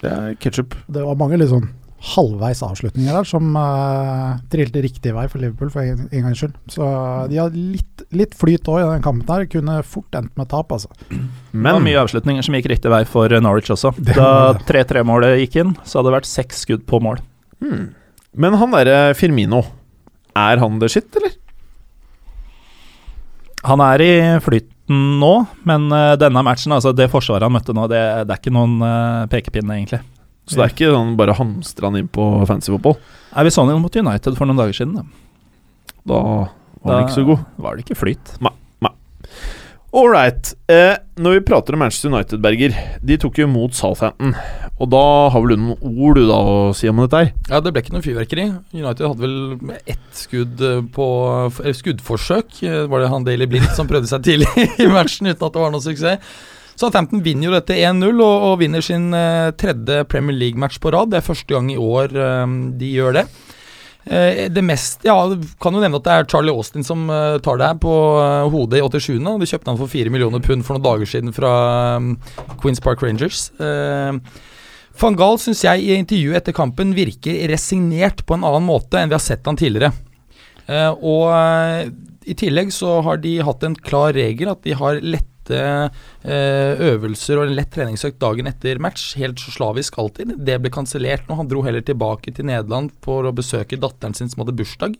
[0.00, 0.74] det er ketsjup.
[0.88, 1.68] Det var mange litt sånn
[2.04, 6.56] halvveis avslutninger der som uh, trilte riktig vei for Liverpool, for en, en gangs skyld.
[6.70, 6.88] Så
[7.30, 9.46] de har litt, litt flyt òg i den kampen der.
[9.50, 10.90] Kunne fort endt med tap, altså.
[11.08, 11.16] det
[11.62, 13.94] var Men mye avslutninger som gikk riktig vei for Norwich også.
[14.12, 14.28] Da
[14.68, 17.22] 3-3-målet gikk inn, så hadde det vært seks skudd på mål.
[17.64, 17.88] hmm.
[18.36, 19.62] Men han derre Firmino,
[20.36, 21.32] er han det sitt, eller?
[23.66, 24.12] Han er i
[24.44, 24.74] flyten
[25.18, 25.32] nå,
[25.66, 28.76] men eh, denne matchen, altså det forsvaret han møtte nå, det, det er ikke noen
[28.84, 30.02] eh, pekepinne, egentlig.
[30.46, 32.94] Så det er ikke sånn bare hamstre han inn på fancy fotball?
[33.34, 34.94] Nei, vi så han jo mot United for noen dager siden.
[35.02, 35.06] Da,
[36.06, 36.20] Da
[36.84, 37.44] var han ikke så god.
[37.58, 38.36] var det ikke flyt.
[39.96, 40.50] All right.
[40.68, 42.74] Eh, når vi prater om Manchester United, Berger
[43.06, 44.34] De tok jo imot Southampton.
[44.76, 45.00] Og da
[45.32, 47.30] har vel du noen ord du da å si om dette her?
[47.48, 48.44] Ja, Det ble ikke noe fyrverkeri.
[48.76, 51.06] United hadde vel ett skudd eh, på
[51.80, 52.58] skuddforsøk.
[52.66, 54.50] Eh, Var det han Daily Blind som prøvde seg tidlig
[54.84, 56.20] i matchen uten at det var noe suksess?
[56.76, 61.12] Southampton vinner jo dette 1-0 og, og vinner sin eh, tredje Premier League-match på rad.
[61.12, 63.26] Det er første gang i år eh, de gjør det.
[64.06, 65.16] Eh, det mest Ja,
[65.58, 68.46] kan jo nevne at det er Charlie Austin som eh, tar det her på eh,
[68.52, 69.18] hodet i 87.
[69.26, 71.52] og De kjøpte han for 4 millioner pund for noen dager siden fra
[72.62, 73.48] Queens Park Rangers.
[74.96, 79.10] Van Gaal syns jeg i intervjuet etter kampen virker resignert på en annen måte enn
[79.10, 79.90] vi har sett han tidligere.
[81.04, 81.26] Og
[82.26, 85.02] i tillegg så har de hatt en klar regel at de har
[85.46, 85.90] lette
[86.24, 90.36] eh, øvelser og en lett treningsøkt dagen etter match, helt slavisk alltid.
[90.38, 91.36] Det ble kansellert nå.
[91.36, 94.96] Han dro heller tilbake til Nederland for å besøke datteren sin som hadde bursdag.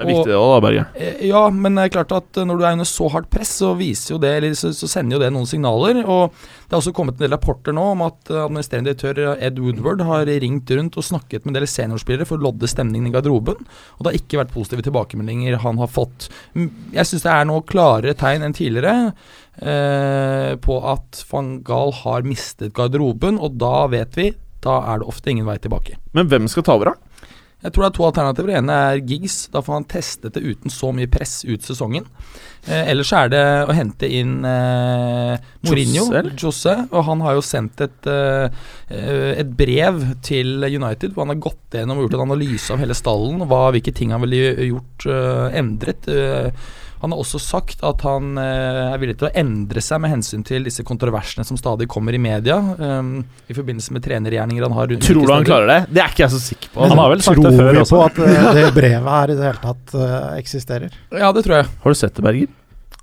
[0.00, 0.84] Det er viktig det òg, da, Berger.
[0.96, 3.52] Eh, Ja, men det er klart at eh, når du er under så hardt press,
[3.60, 6.00] så det, eller så, så sender jo det noen signaler.
[6.06, 9.60] Og det har også kommet en del rapporter nå om at eh, administrerende direktør Ed
[9.60, 13.14] Woodward har ringt rundt og snakket med en del seniorspillere for å lodde stemningen i
[13.14, 13.60] garderoben.
[13.98, 16.30] Og det har ikke vært positive tilbakemeldinger han har fått.
[16.56, 19.12] Jeg syns det er noe klarere tegn enn tidligere
[19.58, 24.30] eh, på at van Gaal har mistet garderoben, og da vet vi
[24.64, 25.96] da er det ofte ingen vei tilbake.
[26.16, 27.10] Men hvem skal ta over, da?
[27.60, 28.48] Jeg tror det er to alternativer.
[28.48, 29.34] Det ene er Giggs.
[29.52, 32.06] Da får han testet det uten så mye press ut sesongen.
[32.64, 35.34] Eh, ellers er det å hente inn eh,
[35.68, 36.06] Mourinho,
[36.40, 36.76] Jose.
[36.88, 38.48] Og han har jo sendt et, eh,
[39.42, 42.96] et brev til United hvor han har gått gjennom og gjort en analyse av hele
[42.96, 43.44] stallen.
[43.44, 46.08] Hva, hvilke ting han ville gjort eh, endret.
[46.08, 50.12] Eh, han har også sagt at han eh, er villig til å endre seg med
[50.12, 53.14] hensyn til disse kontroversene som stadig kommer i media, um,
[53.48, 54.90] i forbindelse med trenergjerninger han har.
[54.92, 55.78] rundt Tror du han klarer det?
[55.96, 56.84] Det er ikke jeg så sikker på.
[56.84, 59.38] Han har vel sagt det Tror før vi på at eh, det brevet her i
[59.40, 60.98] det hele tatt uh, eksisterer?
[61.16, 61.70] Ja, det tror jeg.
[61.84, 62.52] Har du sett det, Berger?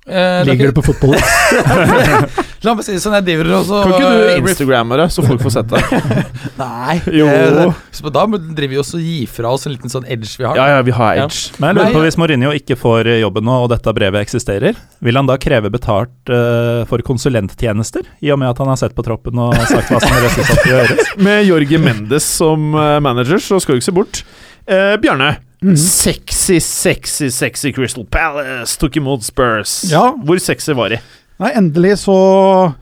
[0.08, 1.18] Eh, det er Ligger ikke- du på fotball?
[2.66, 5.22] La meg si det sånn, jeg driver også Kan ikke du eh, instagramme det, så
[5.22, 5.82] folk får sett det?
[6.62, 6.96] Nei.
[7.14, 7.28] Jo.
[7.30, 10.46] eh, så da driver vi også og gir fra oss en liten sånn edge vi
[10.48, 10.58] har.
[10.58, 11.28] Ja, ja, vi har Ja.
[11.62, 12.02] Men jeg lurer på.
[12.08, 16.32] Hvis Mourinho ikke får jobben nå, og dette brevet eksisterer, vil han da kreve betalt
[16.32, 18.06] uh, for konsulenttjenester?
[18.24, 20.72] I og med at han har sett på troppen og sagt hva som er resultatet
[20.72, 21.12] gjøres?
[21.28, 24.24] Med Jorge Mendes som eh, manager, så skal du ikke se bort.
[24.68, 25.36] Uh, Bjarne.
[25.62, 25.74] Mm.
[25.74, 29.80] Sexy, sexy, sexy Crystal Palace tok imot Spurs.
[29.90, 30.12] Ja.
[30.14, 31.00] Hvor sexy var de?
[31.38, 32.14] Nei, endelig så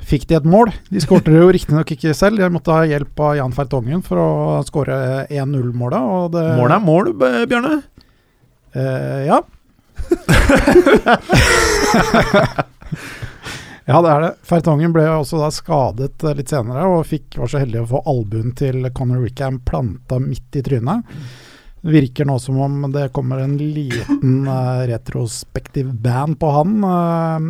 [0.09, 0.71] fikk de et mål.
[0.88, 2.40] De skårte det jo riktignok ikke selv.
[2.40, 4.29] De måtte ha hjelp av Jan Fertongen for å
[4.64, 4.97] skåre
[5.29, 6.31] 1-0-målet.
[6.33, 7.11] det- Målet er mål,
[7.51, 7.75] Bjørne?
[8.73, 9.42] Eh, ja.
[13.87, 14.31] ja, det er det.
[14.47, 18.51] Fertongen ble også da skadet litt senere, og fikk, var så heldig å få albuen
[18.59, 21.01] til Conor Rickham planta midt i trynet.
[21.87, 26.71] Det virker nå som om det kommer en liten uh, retrospektiv band på han.
[26.83, 27.40] eh,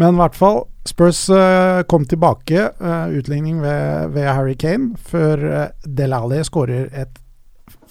[0.00, 2.70] men i hvert fall, Spurs eh, kom tilbake.
[2.80, 7.20] eh, utligning ved, ved Harry Kane, før uh, Delali skårer et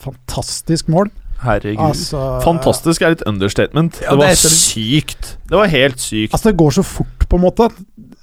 [0.03, 1.09] fantastisk mål.
[1.43, 1.81] Herregud.
[1.83, 3.99] Altså, Fantastisk er litt understatement.
[4.01, 5.31] Ja, det det var det sykt.
[5.49, 6.33] Det var helt sykt.
[6.33, 7.69] Altså, det går så fort, på en måte.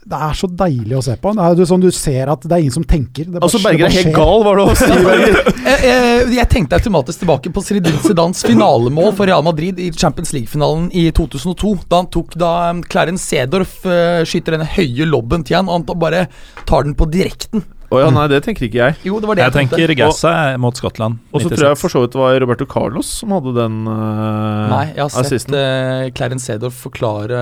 [0.01, 1.33] Det er så deilig å se på.
[1.37, 3.27] Det er sånn Du ser at det er ingen som tenker.
[3.29, 5.41] Det bare- Altså, Berger er helt gal, var det å si, Berger?
[5.71, 10.33] Jeg, jeg, jeg tenkte automatisk tilbake på Zinedine Zidans finalemål for Real Madrid i Champions
[10.33, 11.75] League-finalen i 2002.
[11.91, 15.83] Da han tok da um, Clarence Sedorf uh, skyter denne høye lobben til han, og
[15.85, 16.25] han bare
[16.67, 17.63] tar den på direkten.
[17.91, 18.95] Å ja, nei, det tenker ikke jeg.
[19.09, 19.75] Jo, det var det Jeg jeg, tenkte.
[19.81, 20.31] tenker Gassa
[20.63, 21.19] mot Skottland.
[21.35, 24.71] Og så tror jeg for så vidt det var Roberto Carlos som hadde den uh,
[24.71, 27.35] Nei, jeg har sett uh, Clarence Sedor forklare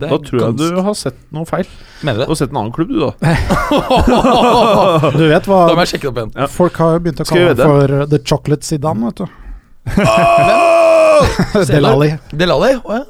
[0.00, 0.08] det.
[0.08, 1.68] Da tror jeg du har sett noe feil.
[2.00, 3.12] Mener Du du har sett en annen klubb, du, da.
[5.20, 6.32] Du vet hva da må jeg sjekke det opp igjen.
[6.38, 6.46] Ja.
[6.56, 9.26] Folk har jo begynt å kalle han for uh, The Chocolate Zidane, vet du.
[11.68, 12.16] Delali.
[12.30, 12.78] Delali?
[12.84, 13.04] Oh, ja.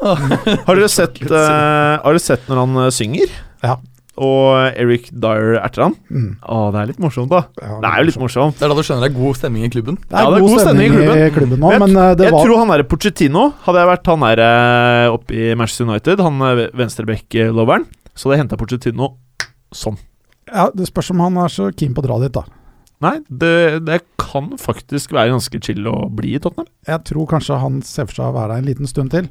[0.67, 3.29] Har dere sett, eh, har dere sett når han eh, synger?
[3.63, 3.77] Ja.
[4.21, 5.95] Og Eric Dyer erter han?
[6.13, 6.33] Mm.
[6.45, 7.41] Å, det er litt morsomt, da.
[7.57, 8.59] Ja, Det er jo litt morsomt.
[8.59, 9.97] Det er da du skjønner det er god stemning i klubben.
[10.03, 12.61] Det er, Ja, god, stemning i klubben, nå, Men men uh, det jeg var tror
[12.61, 16.67] han derre Pochettino Hadde jeg vært han der eh, oppe i Manchester United, han uh,
[16.77, 19.11] venstreback-loveren, så hadde jeg henta Pochettino
[19.73, 19.97] sånn.
[20.51, 22.45] ja, Det spørs om han er så keen på å dra dit, da.
[23.01, 26.69] Nei, det, det kan faktisk være ganske chill å bli i Tottenham.
[26.85, 29.31] Jeg tror kanskje han ser for seg å være der en liten stund til.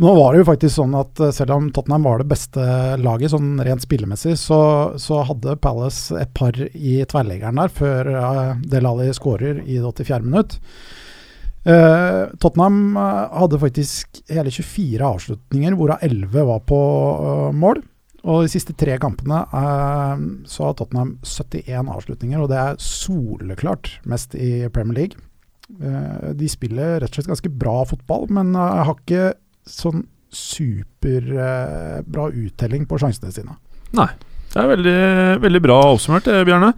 [0.00, 2.62] Nå var det jo faktisk sånn at eh, selv om Tottenham var det beste
[3.02, 4.60] laget, sånn rent spillemessig, så,
[4.96, 10.24] så hadde Palace et par i tverrleggeren der før uh, Delali skårer i det 84.
[10.24, 10.56] minutt.
[11.68, 16.80] Uh, Tottenham uh, hadde faktisk hele 24 avslutninger, hvorav 11 var på
[17.20, 17.82] uh, mål.
[18.20, 19.38] Og de siste tre kampene
[20.44, 25.22] så har Tottenham 71 avslutninger, og det er soleklart mest i Premier League.
[26.36, 29.30] de spiller rett og slett ganske bra fotball, men har ikke
[29.72, 33.56] sånn superbra uh, uttelling på sjansene sine.
[33.98, 34.10] Nei.
[34.50, 35.00] Det er veldig,
[35.44, 36.72] veldig bra oppsummert, eh, Bjarne.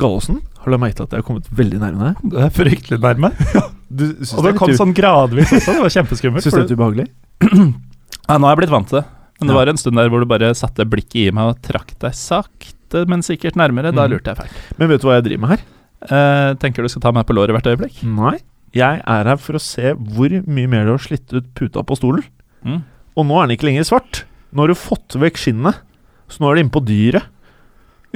[0.00, 2.20] Gallosen, har du merket til at jeg har kommet veldig nærme deg?
[2.32, 3.32] Det er fryktelig nærme.
[3.56, 4.04] ja, du,
[4.38, 5.74] og det kom sånn gradvis også.
[5.76, 6.46] Det var kjempeskummelt.
[6.46, 7.06] Syns du det er ubehagelig?
[7.50, 9.06] ja, nå har jeg blitt vant til det.
[9.40, 11.94] Men det var en stund der hvor du bare satte blikket i meg og trakk
[12.04, 13.92] deg sakte, men sikkert nærmere.
[13.92, 14.14] Da mm.
[14.14, 14.64] lurte jeg fælt.
[14.80, 15.66] Men vet du hva jeg driver med her?
[16.00, 18.00] Eh, tenker du skal ta meg på låret hvert øyeblikk?
[18.08, 18.38] Nei.
[18.76, 21.98] Jeg er her for å se hvor mye mer du har slitt ut puta på
[21.98, 22.24] stolen.
[22.62, 22.82] Mm.
[23.18, 24.24] Og nå er den ikke lenger svart.
[24.54, 25.82] Nå har du fått vekk skinnet,
[26.30, 27.26] så nå er det inne på dyret.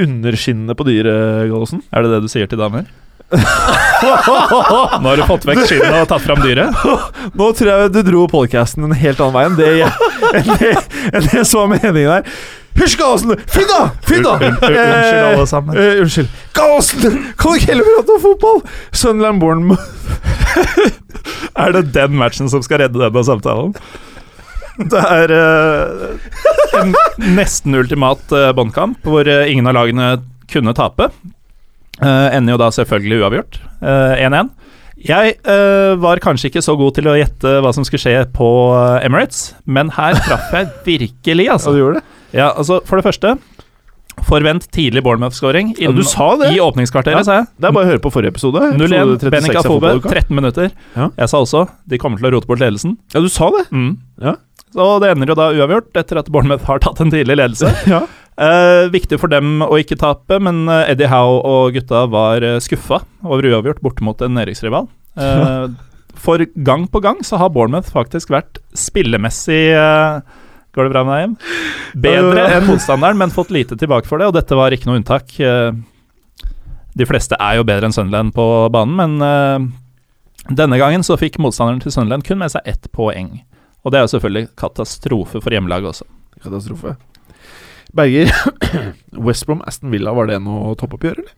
[0.01, 1.83] Underskinnet på dyret, Gallosen.
[1.95, 2.87] Er det det du sier til damer?
[3.35, 6.75] nå har du fått vekk skinnet og tatt fram dyret?
[7.39, 10.75] Nå tror jeg du dro podcasten en helt annen vei enn det, jeg, enn det,
[11.11, 12.37] enn det som var meningen der.
[12.75, 13.37] Hysj, Gallosen!
[13.51, 13.83] Finn da!
[14.03, 14.35] Finn da!
[14.39, 14.79] Unnskyld,
[15.29, 15.77] alle sammen.
[15.79, 16.31] Eh, unnskyld.
[16.57, 17.21] Gallosen!
[17.39, 18.65] Kan du ikke heller prate om fotball?
[18.91, 19.83] Sunderland Bournemouth.
[21.65, 23.77] er det den matchen som skal redde denne samtalen?
[24.75, 26.33] Det er uh,
[26.81, 26.97] en
[27.37, 30.17] nesten ultimat uh, båndkamp hvor uh, ingen av lagene
[30.51, 31.13] kunne tape.
[32.03, 33.57] Ender jo da selvfølgelig uavgjort.
[33.87, 34.49] 1-1.
[35.07, 35.37] Jeg
[36.03, 38.49] var kanskje ikke så god til å gjette hva som skulle skje på
[38.99, 41.71] Emirates, men her traff jeg virkelig, altså.
[41.71, 42.14] Ja, du gjorde det?
[42.35, 43.37] Ja, altså, for det første
[44.23, 46.53] Forvent tidlig Bournemouth-skåring ja, du sa det.
[46.55, 47.49] i åpningskvarteret, ja, sa jeg.
[47.59, 48.63] Det er bare å høre på forrige episode.
[48.79, 50.69] 0-1, Benik Afobe, 13 minutter.
[50.95, 51.09] Ja.
[51.19, 52.95] Jeg sa også de kommer til å rote bort ledelsen.
[53.15, 53.65] Ja, du sa det.
[53.75, 53.97] Mm.
[54.23, 54.37] Ja.
[54.75, 57.71] Så det ender jo da uavgjort etter at Bournemouth har tatt en tidlig ledelse.
[57.95, 58.05] ja.
[58.39, 62.61] eh, viktig for dem å ikke tape, men eh, Eddie Howe og gutta var eh,
[62.63, 64.89] skuffa over uavgjort borte mot en nedrykksrival.
[65.19, 65.67] Eh,
[66.25, 70.23] for gang på gang så har Bournemouth faktisk vært spillemessig eh,
[70.75, 72.03] Går det bra med deg, hjem?
[72.05, 75.31] Bedre enn motstanderen, men fått lite tilbake for det, og dette var ikke noe unntak.
[75.39, 75.71] Eh,
[76.95, 79.73] de fleste er jo bedre enn Sunderland på banen, men
[80.55, 83.33] denne gangen så fikk motstanderen til Sunderland kun med seg ett poeng.
[83.85, 86.07] Og det er jo selvfølgelig katastrofe for hjemmelaget også.
[86.45, 86.95] Katastrofe.
[87.95, 88.31] Berger,
[89.27, 91.35] West Brom Aston Villa, var det noe toppoppgjør, eller?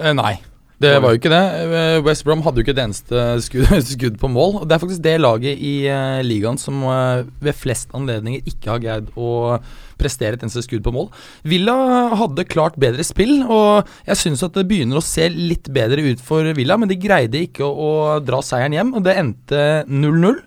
[0.00, 0.36] Eh, nei,
[0.82, 1.42] det var jo ikke det.
[1.78, 4.60] Eh, West Brom hadde jo ikke det eneste skudd, skudd, på mål.
[4.60, 8.72] Og Det er faktisk det laget i uh, ligaen som uh, ved flest anledninger ikke
[8.72, 9.58] har greid å
[10.00, 11.10] prestere et eneste skudd på mål.
[11.46, 11.74] Villa
[12.18, 16.22] hadde klart bedre spill, og jeg syns at det begynner å se litt bedre ut
[16.24, 20.42] for Villa, men de greide ikke å, å dra seieren hjem, og det endte 0-0.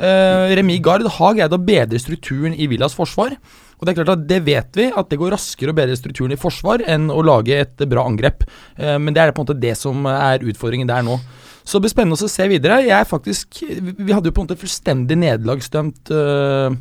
[0.00, 3.36] Uh, Remi Gard har greid å bedre strukturen i Villas forsvar.
[3.80, 6.34] Og Det er klart at det vet vi, at det går raskere å bedre strukturen
[6.36, 8.44] i forsvar enn å lage et bra angrep.
[8.76, 11.16] Uh, men det er på en måte det som er utfordringen der nå.
[11.64, 12.80] Så det blir spennende å se videre.
[12.82, 16.76] Jeg er faktisk Vi hadde jo på en måte fullstendig nederlagsdømt uh,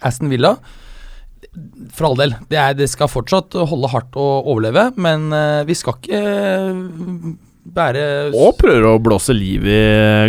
[0.00, 0.54] Aston Villa.
[1.92, 2.36] For all del.
[2.48, 5.26] Det, er, det, skal fortsatt holde hardt å overleve, men
[5.68, 6.20] vi skal ikke
[7.62, 9.82] bære Og prøver å blåse liv i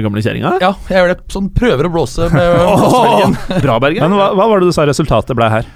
[0.04, 0.58] gamle kjerringa?
[0.62, 1.20] Ja, jeg gjør det.
[1.34, 3.38] Sånn prøver å blåse med blåsevelgen.
[3.64, 4.04] Bra, Bergen.
[4.04, 5.72] Men hva, hva, var det du sa resultatet ble her?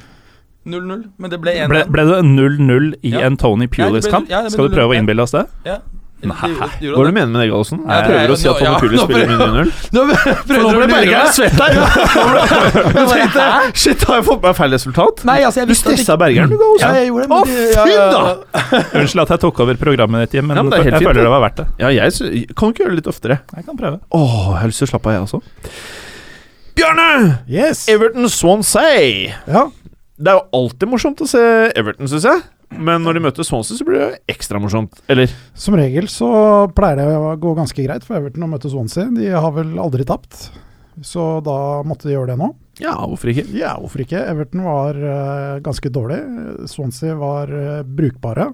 [0.67, 1.71] 0-0, men det ble 1-1.
[1.71, 3.25] Ble, ble, det 0-0 i ja.
[3.27, 4.27] en Tony Pulis-kamp?
[4.31, 5.47] Ja, Skal du prøve å innbille oss det?
[5.67, 5.79] Ja,
[6.17, 6.33] Nei.
[6.33, 7.83] Hva er det du mener med det, Gallosen?
[7.85, 9.67] Jeg prøver å si at Tony Pulis spiller med 0-0.
[9.93, 11.75] Nå ble Berger svett her!
[13.77, 15.21] Shit, har jeg fått meg feil resultat?
[15.29, 17.29] Nei, altså, jeg du stressa Bergeren, du, Gallosen.
[17.37, 18.23] Å, fy da!
[18.97, 21.45] Unnskyld at jeg tok over programmet ditt, Jim, men, ja, men jeg føler det var
[21.45, 21.69] verdt det.
[21.85, 23.41] Ja, jeg Kan du ikke gjøre det litt oftere?
[23.53, 24.01] Jeg kan prøve.
[24.17, 25.39] Åh, jeg har lyst til å slappe av, jeg også.
[26.77, 27.11] Bjarne!
[27.49, 27.85] Yes.
[27.89, 29.37] Everton Swansea.
[29.45, 29.67] Ja.
[30.17, 31.41] Det er jo alltid morsomt å se
[31.77, 32.45] Everton, syns jeg.
[32.73, 35.31] Men når de møter Swansea, så blir det ekstra morsomt, eller?
[35.55, 36.29] Som regel så
[36.75, 39.07] pleier det å gå ganske greit for Everton å møte Swansea.
[39.13, 40.49] De har vel aldri tapt,
[41.05, 42.49] så da måtte de gjøre det nå.
[42.81, 43.45] Ja, hvorfor ikke?
[43.57, 44.19] Ja, hvorfor ikke?
[44.33, 46.19] Everton var uh, ganske dårlig.
[46.69, 48.51] Swansea var uh, brukbare.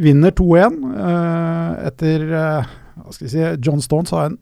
[0.00, 4.36] Vinner 2-1 uh, eh, etter hva skal vi si, John Stones har en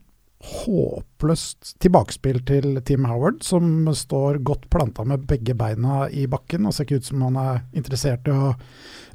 [0.45, 6.75] håpløst tilbakespill til Tim Howard, som står godt planta med begge beina i bakken og
[6.77, 8.53] ser ikke ut som han er interessert i å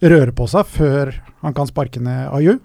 [0.01, 1.13] røre på seg før
[1.43, 2.57] han kan sparke ned Ayu.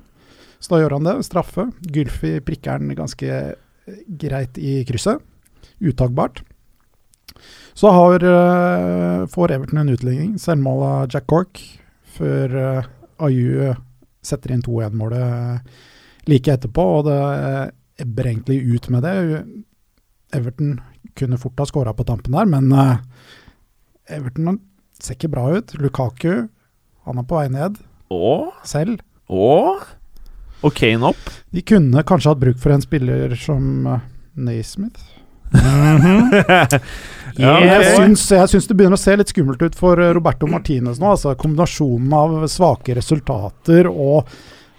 [0.65, 1.19] Så da gjør han det.
[1.27, 1.69] Straffe.
[1.93, 3.41] Gylfi prikker den ganske
[4.23, 5.21] greit i krysset.
[5.85, 6.41] Uttagbart.
[7.77, 10.37] Så har, uh, får Everton en utligning.
[10.41, 11.61] Selvmål av Jack Cork
[12.17, 12.87] før uh,
[13.27, 13.75] Ayu
[14.25, 15.75] setter inn 2-1-målet
[16.31, 17.19] like etterpå, og det
[18.01, 19.45] ebber egentlig ut med det.
[20.35, 20.81] Everton
[21.15, 22.97] kunne fort ha skåra på tampen der, men eh,
[24.17, 24.59] Everton
[25.01, 25.75] ser ikke bra ut.
[25.79, 26.47] Lukaku,
[27.05, 27.79] han er på vei ned
[28.15, 28.51] Åh?
[28.67, 29.03] selv.
[29.29, 29.85] og
[30.65, 31.31] Og Kane opp.
[31.53, 34.01] De kunne kanskje hatt bruk for en spiller som uh,
[34.35, 35.01] Naismith.
[37.35, 40.47] Ja, Jeg syns, jeg syns det begynner å se litt skummelt ut for eh, Roberto
[40.47, 41.09] Martinez nå.
[41.17, 44.29] altså Kombinasjonen av svake resultater og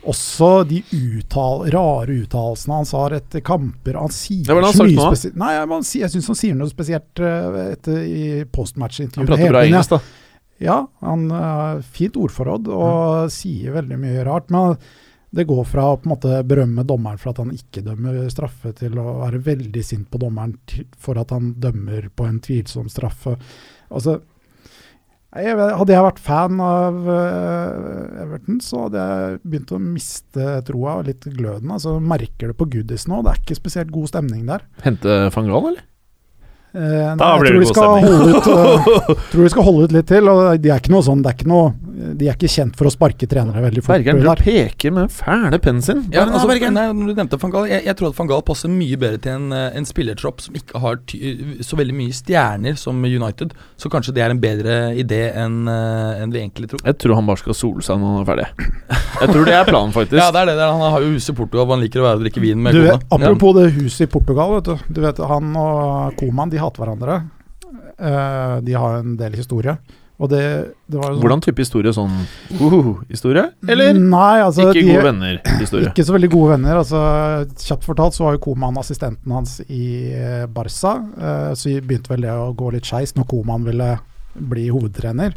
[0.10, 3.98] også de uttal, rare uttalelsene han har etter kamper.
[4.00, 7.24] Han sier Ja, så mye spesielt Nei, jeg, må jeg syns han sier noe spesielt
[7.24, 9.26] eh, etter, i postmatch-intervjuet.
[9.26, 10.02] Han prater bra engelsk, da.
[10.64, 14.54] Ja, han har fint ordforråd og sier veldig mye rart.
[14.54, 14.78] Men
[15.36, 18.72] det går fra å på en måte berømme dommeren for at han ikke dømmer straffe,
[18.78, 20.56] til å være veldig sint på dommeren
[21.02, 23.36] for at han dømmer på en tvilsom straffe.
[23.90, 24.22] Altså,
[25.36, 31.00] jeg, hadde jeg vært fan av eh, Everton, så hadde jeg begynt å miste troa
[31.02, 31.74] og litt gløden.
[31.76, 33.20] Altså, merker det på Goodies nå.
[33.26, 34.64] Det er ikke spesielt god stemning der.
[34.86, 35.84] Hente van Gaal, eller?
[36.76, 38.36] Eh, Da blir det god stemning.
[38.36, 40.28] ut, uh, tror de skal holde ut litt til.
[40.32, 42.90] og Det er ikke noe sånn, det er ikke noe De er ikke kjent for
[42.90, 43.96] å sparke trenere veldig fort.
[43.98, 46.04] Bergeren du peker med den fæle pennen sin.
[46.14, 48.72] Ja, altså, nei, når du nevnte Van Gaal, jeg, jeg tror at Van Gaal passer
[48.72, 52.78] mye bedre til en, eh, en spillertropp som ikke har ty så veldig mye stjerner
[52.80, 53.56] som United.
[53.80, 56.84] Så kanskje det er en bedre idé enn en vi egentlig tror.
[56.86, 58.48] Jeg tror han bare skal sole seg når han er ferdig.
[59.22, 60.20] Jeg tror det er planen, faktisk.
[60.20, 60.58] Ja, det er det.
[60.60, 62.44] det er, han har jo huset i Portugal, og han liker å være og drikke
[62.44, 63.00] vin med Du, kona.
[63.18, 64.56] apropos det huset i Portugal.
[64.58, 64.96] Vet du.
[64.98, 67.22] du vet, Han og Koman de hater hverandre.
[67.96, 69.78] Uh, de har en del historie.
[70.16, 70.42] Og det,
[70.88, 71.92] det var jo sånn Hvordan type historie?
[71.96, 72.14] Sånn
[72.56, 73.50] uh-huh-historie?
[73.68, 75.92] Eller Nei, altså, ikke de, gode venner-historie?
[75.92, 76.80] Ikke så veldig gode venner.
[76.80, 77.02] Altså,
[77.68, 80.96] kjapt fortalt så var jo Koman assistenten hans i eh, Barca.
[81.20, 83.92] eh, så begynte vel det å gå litt skeis når Koman ville
[84.36, 85.36] bli hovedtrener.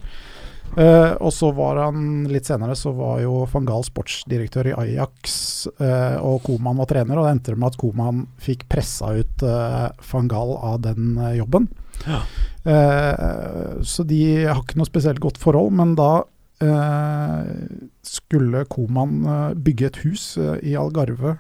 [0.77, 5.33] Eh, og så var han litt senere så var jo van Gaal sportsdirektør i Ajax,
[5.81, 7.19] uh, og Koman var trener.
[7.19, 11.71] Og det endte med at Koman fikk pressa ut uh, van Gaal av den jobben.
[12.07, 12.23] Ja.
[13.83, 16.21] Så de har ikke noe spesielt godt forhold, men da
[18.07, 19.25] skulle Koman
[19.64, 21.39] bygge et hus i Algarve.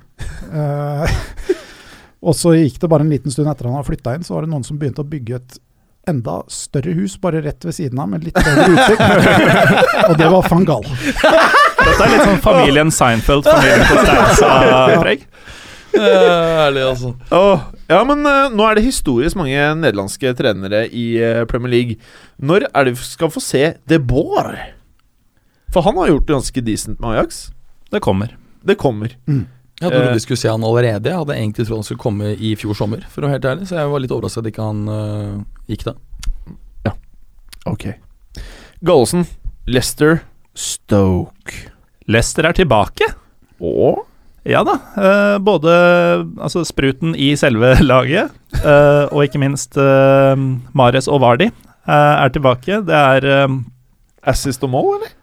[2.26, 4.46] Og så gikk det bare en liten stund etter han hadde flytta inn, så var
[4.46, 5.58] det noen som begynte å bygge et
[6.08, 9.02] enda større hus bare rett ved siden av, med litt bedre utsikt.
[10.08, 10.86] og det var van Gaal.
[10.86, 15.26] Dette er litt sånn familien Seinfeld, familien Costanza-preg.
[15.98, 17.12] Ærlig, altså.
[17.34, 22.00] Oh, ja, men uh, nå er det historisk mange nederlandske trenere i uh, Premier League.
[22.38, 24.52] Når er det vi skal få se De Boer?
[25.72, 27.48] For han har gjort det ganske decent med Ajax.
[27.92, 28.36] Det kommer.
[28.64, 29.16] Det kommer.
[29.80, 30.14] Jeg trodde Eh.
[30.14, 31.06] vi skulle se han allerede.
[31.06, 33.68] Jeg hadde egentlig trodd han skulle komme i fjor sommer, for å være helt ærlig.
[33.70, 35.94] Så jeg var litt overrasket at ikke han øh, gikk da.
[36.88, 36.92] Ja,
[37.66, 37.84] Ok.
[38.84, 39.26] Gallosen,
[39.66, 40.20] Lester,
[40.54, 41.70] Stoke.
[42.08, 43.06] Leicester er tilbake.
[43.60, 44.04] Og
[44.48, 44.78] Ja da.
[44.96, 45.70] eh, både
[46.40, 48.30] altså, spruten i selve laget,
[48.64, 49.76] eh, og ikke minst
[50.74, 51.50] Mares og Vardi
[51.88, 52.82] er tilbake.
[52.86, 53.48] Det er
[54.28, 55.14] assist og mål, eller?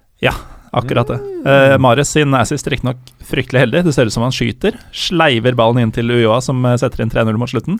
[0.75, 1.19] Akkurat det.
[1.45, 3.83] Uh, Mares sin assist riktignok fryktelig heldig.
[3.85, 4.77] Det ser ut som han skyter.
[4.95, 7.79] Sleiver ballen inn til Ujoa, som eh, setter inn 3-0 mot slutten.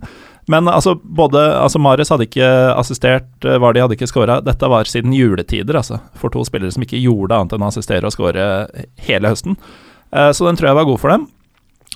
[0.51, 4.39] Men altså, både altså Mares hadde ikke assistert, eh, Vardi hadde ikke scora.
[4.45, 6.01] Dette var siden juletider, altså.
[6.19, 8.47] For to spillere som ikke gjorde annet enn å assistere og score
[9.07, 9.59] hele høsten.
[10.11, 11.27] Eh, så den tror jeg var god for dem.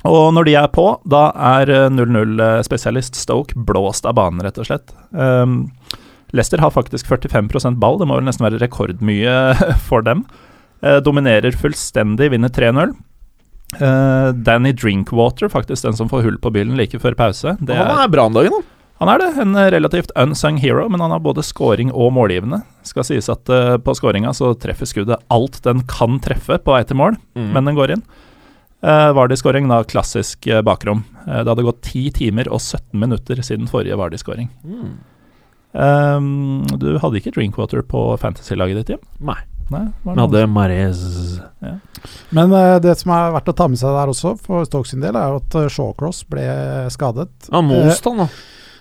[0.07, 4.69] Og når de er på, da er eh, 0-0-spesialist Stoke blåst av banen, rett og
[4.69, 4.93] slett.
[5.11, 5.73] Um,
[6.31, 9.33] Leicester har faktisk 45% ball, det må vel nesten være rekordmye
[9.89, 10.27] for dem.
[10.81, 12.93] Eh, dominerer fullstendig, vinner 3-0.
[13.79, 17.57] Eh, Danny Drinkwater, faktisk den som får hull på byllen like før pause.
[17.59, 18.63] Det han er, er bra om dagen, han.
[19.03, 22.61] han er det, en relativt unsung hero, men han har både scoring og målgivende.
[22.87, 26.83] Skal sies at eh, på scoringa så treffer skuddet alt den kan treffe på vei
[26.87, 27.51] til mål, Mm.
[27.53, 28.03] men den går inn.
[28.79, 31.01] Uh, Vardi-scoring, da klassisk eh, bakrom.
[31.27, 34.47] Eh, det hadde gått 10 timer og 17 minutter siden forrige Vardi-scoring.
[34.63, 34.93] Mm.
[35.75, 39.03] Um, du hadde ikke Drinkwater på fantasy-laget ditt, Jim?
[39.19, 39.35] Nei.
[39.69, 41.01] Nei, var Vi det hadde Marez
[42.35, 45.03] Men uh, det som er verdt å ta med seg der også, for Stoke sin
[45.03, 46.45] del, er jo at eh, Shawcross ble
[46.93, 47.51] skadet.
[47.53, 48.29] Han most, han, da.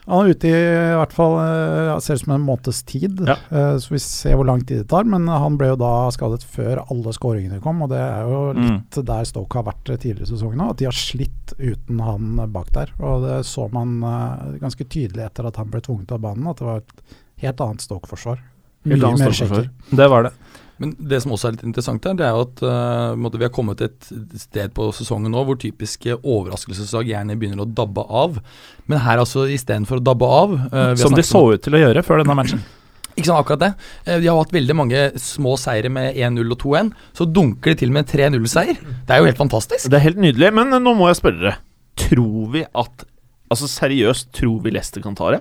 [0.09, 3.21] Han er ute i, i hvert fall eh, ja, ser ut som en måneds tid,
[3.29, 3.37] Ja.
[3.53, 5.05] Eh, så vi ser hvor lang tid det tar.
[5.05, 9.01] Men han ble jo da skadet før alle skåringene kom, og det er jo litt
[9.13, 10.73] der Stoke har vært tidligere i sesongen òg.
[10.73, 12.95] At de har slitt uten han bak der.
[13.03, 16.63] Og det så man eh, ganske tydelig etter at han ble tvunget av banen, at
[16.63, 18.41] det var et helt annet Stoke-forsvar.
[18.89, 19.69] Mye mer Stoke-forsvar.
[20.01, 20.33] Det var det.
[20.79, 23.53] Men det som også er litt interessant her, det er jo at uh, vi har
[23.55, 28.39] kommet til et sted på sesongen nå hvor typiske overraskelseslag gjerne begynner å dabbe av.
[28.87, 31.75] Men her altså istedenfor å dabbe av uh, vi har Som de så ut til
[31.75, 32.63] å gjøre før denne matchen.
[33.19, 33.73] Ikke sant, akkurat det.
[34.07, 36.93] Eh, De har hatt veldig mange små seire med 1-0 og 2-1.
[37.19, 38.79] Så dunker de til med 3-0-seier.
[38.79, 39.91] Det er jo helt fantastisk.
[39.91, 41.57] Det er helt nydelig, men nå må jeg spørre dere.
[41.99, 43.09] Tror vi at
[43.49, 45.39] Altså seriøst, tror vi Leicester kan ta det?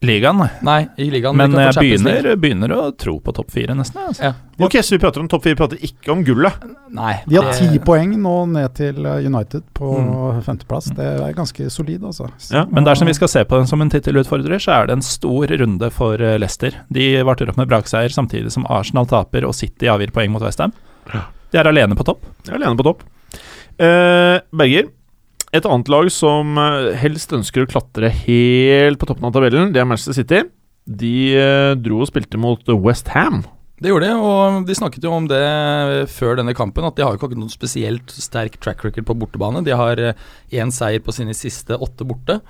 [0.00, 0.48] Ligaen, nei.
[0.62, 1.34] Nei, i ligaen.
[1.34, 3.98] Men jeg begynner, begynner å tro på topp fire, nesten.
[4.06, 4.28] Altså.
[4.28, 4.34] Ja.
[4.62, 6.54] Ok, så vi prater om topp fire, vi prater ikke om gullet.
[6.94, 7.16] Nei.
[7.26, 10.42] De har det- ti poeng nå ned til eh, United på Mm.
[10.46, 10.94] femteplass.
[10.94, 12.30] Det er ganske solid, altså.
[12.52, 15.02] Ja, Men dersom vi skal se på den som en tittelutfordrer, så er det en
[15.02, 16.70] stor runde for eh, Leicester.
[16.92, 20.72] De varter opp med brakseier samtidig som Arsenal taper og City avgir poeng mot Westham.
[21.50, 22.22] De er alene på topp.
[22.48, 23.02] Er alene på topp.
[23.80, 24.88] Uh, Berger,
[25.54, 29.82] et annet lag som eh, helst ønsker å klatre helt på toppen av tabellen, det
[29.82, 30.42] er Manchester City.
[30.88, 33.42] De eh, dro og spilte mot West Ham.
[33.78, 35.44] Det gjorde de, og de snakket jo om det
[36.10, 39.62] før denne kampen, at de har jo ikke noen spesielt sterk track record på bortebane.
[39.62, 42.40] De har én seier på sine siste åtte borte.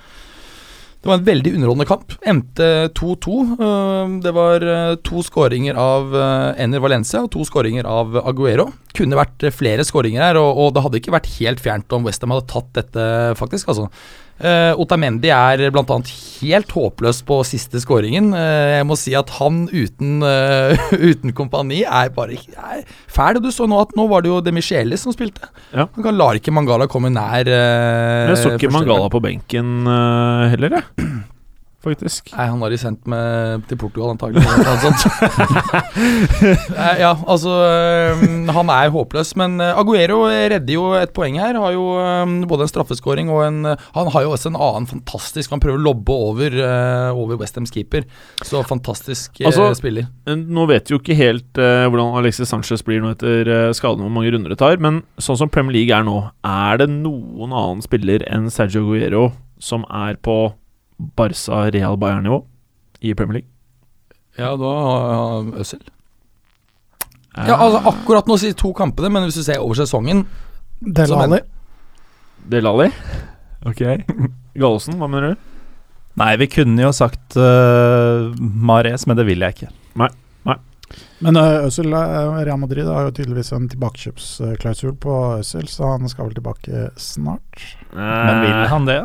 [0.98, 2.14] Det var en veldig underholdende kamp.
[2.26, 2.68] Endte
[2.98, 3.34] 2-2.
[3.54, 8.72] Øh, Det var øh, to skåringer av øh, Ener Valencia og to skåringer av Aguero.
[8.98, 12.34] Kunne vært øh, flere skåringer her, og det hadde ikke vært helt fjernt om Westham
[12.34, 13.06] hadde tatt dette,
[13.38, 13.70] faktisk.
[13.70, 13.86] altså.
[14.38, 15.96] Uh, Otamendi er bl.a.
[16.38, 18.30] helt håpløs på siste skåringen.
[18.36, 23.40] Uh, jeg må si at han uten, uh, uten kompani er bare er fæl.
[23.42, 25.50] Du så nå at nå var det jo Demichelis som spilte.
[25.72, 25.88] Ja.
[25.88, 27.48] Han kan lar ikke Mangala komme nær.
[27.50, 29.74] Uh, Men jeg så ikke Mangala på benken
[30.54, 31.18] heller, jeg.
[31.88, 32.32] Faktisk.
[32.36, 34.44] Nei, han har de sendt med til Portugal, antagelig.
[37.02, 37.54] ja, altså
[38.54, 41.58] Han er håpløs, men øh, Aguero redder jo et poeng her.
[41.58, 41.86] Har jo
[42.48, 45.80] både en straffeskåring og en øh, Han har jo også en annen fantastisk Han prøver
[45.80, 48.06] å lobbe over, øh, over Westhams keeper.
[48.42, 50.08] Så fantastisk Altså, spiller.
[50.28, 54.12] Nå vet vi jo ikke helt hvordan Alexis Sanchez blir nå etter uh, skaden, hvor
[54.12, 56.16] mange runder det tar, men sånn som Premier League er nå,
[56.46, 59.24] er det noen annen spiller enn Sergio Aguero
[59.62, 60.38] som er på
[60.98, 62.42] Barca Real Bayern-nivå
[63.00, 63.50] i Premier League?
[64.38, 65.82] Ja, da har Øzil.
[67.38, 70.24] Ja, altså akkurat nå sier to kampene, men hvis du ser over sesongen
[70.80, 71.40] Del Ali.
[72.50, 72.88] Del Alli?
[73.66, 73.82] Ok.
[74.58, 75.44] Gallosen, hva mener du?
[76.18, 79.70] Nei, vi kunne jo sagt uh, Mares, men det vil jeg ikke.
[79.98, 80.10] Nei
[81.22, 86.10] Men uh, Øzil, uh, Real Madrid har jo tydeligvis en tilbakekjøpsklausul på Øzil, så han
[86.10, 87.64] skal vel tilbake snart.
[87.94, 89.00] Men vil han det?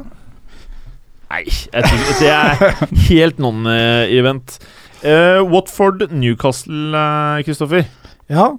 [1.33, 4.57] Nei, jeg tror ikke det er helt non-event.
[5.01, 7.03] Uh, Watford, Newcastle,
[7.47, 7.87] Kristoffer.
[8.29, 8.51] Ja.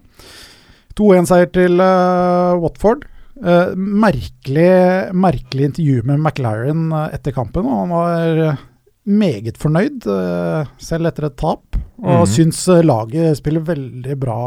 [0.98, 3.06] 2-1-seier til uh, Watford.
[3.38, 7.66] Uh, merkelig, merkelig intervju med McLaren eh, etter kampen.
[7.66, 8.62] og Han var eh,
[9.04, 11.78] meget fornøyd, uh, selv etter et tap.
[12.04, 12.30] Og mm.
[12.30, 14.38] syns eh, laget spiller veldig bra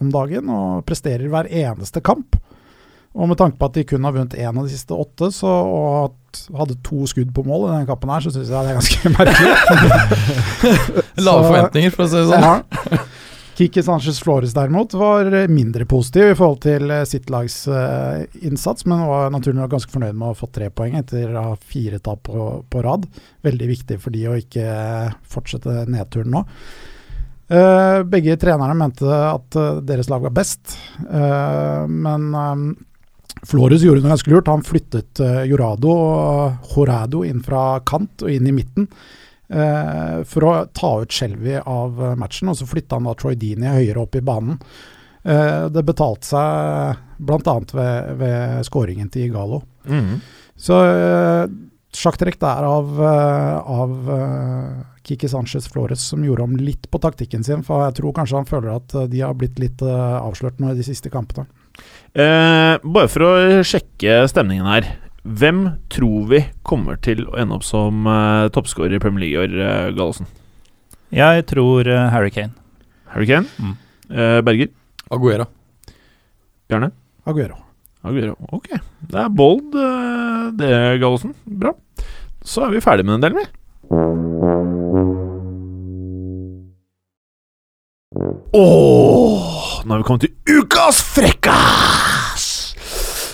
[0.00, 2.36] om dagen og presterer hver eneste kamp.
[3.12, 5.48] Og med tanke på at de kun har vunnet én av de siste åtte, så,
[5.48, 8.78] og hadde to skudd på mål i den kappen her, så syns jeg det er
[8.80, 9.52] ganske merkelig.
[11.26, 13.02] Lave forventninger, for å si det sånn.
[13.52, 18.86] Kiki Sanchez Flores derimot var mindre positiv i forhold til eh, sitt lags uh, innsats,
[18.88, 21.58] men var naturlig nok ganske fornøyd med å ha fått tre poeng etter å ha
[21.60, 23.04] fire tap på, på rad.
[23.44, 26.42] Veldig viktig for de å ikke eh, fortsette nedturen nå.
[27.52, 32.32] Uh, begge trenerne mente at uh, deres lag var best, men
[33.42, 34.50] Flores gjorde noe ganske lurt.
[34.50, 40.46] Han flyttet uh, Jorado og Jorado inn fra kant og inn i midten uh, for
[40.46, 44.04] å ta ut Shelby av eh, matchen, og så flytta han da Troy Dini høyere
[44.04, 44.60] opp i banen.
[45.22, 47.58] Uh, det betalte seg bl.a.
[47.72, 49.62] Ved, ved skåringen til Igalo.
[49.88, 50.22] Mhm.
[50.62, 51.44] Så uh,
[51.92, 53.90] sjakktrekk der av, av
[55.04, 58.48] Kiki Sanchez Flores som gjorde om litt på taktikken sin, for jeg tror kanskje han
[58.48, 61.44] føler at de har blitt litt avslørt nå i de siste kampene.
[62.12, 63.32] Eh, bare for å
[63.64, 64.88] sjekke stemningen her.
[65.22, 69.42] Hvem tror vi kommer til å ende opp som eh, toppskårer i Premier League i
[69.46, 70.28] år, eh, Gallosen?
[71.14, 72.52] Jeg tror eh, Harry Kane.
[73.14, 73.48] Harry Kane?
[73.60, 73.76] Mm.
[74.10, 74.72] Eh, Berger?
[75.12, 75.46] Aguero.
[76.68, 76.90] Bjarne?
[77.28, 77.58] Aguero.
[78.02, 78.36] Aguero.
[78.52, 78.68] Ok.
[79.08, 81.36] Det er bold, eh, det, Gallosen.
[81.46, 81.72] Bra.
[82.42, 84.52] Så er vi ferdig med den delen, vi.
[88.52, 89.51] Åh,
[89.84, 92.44] nå har vi kommet til ukas frekkas!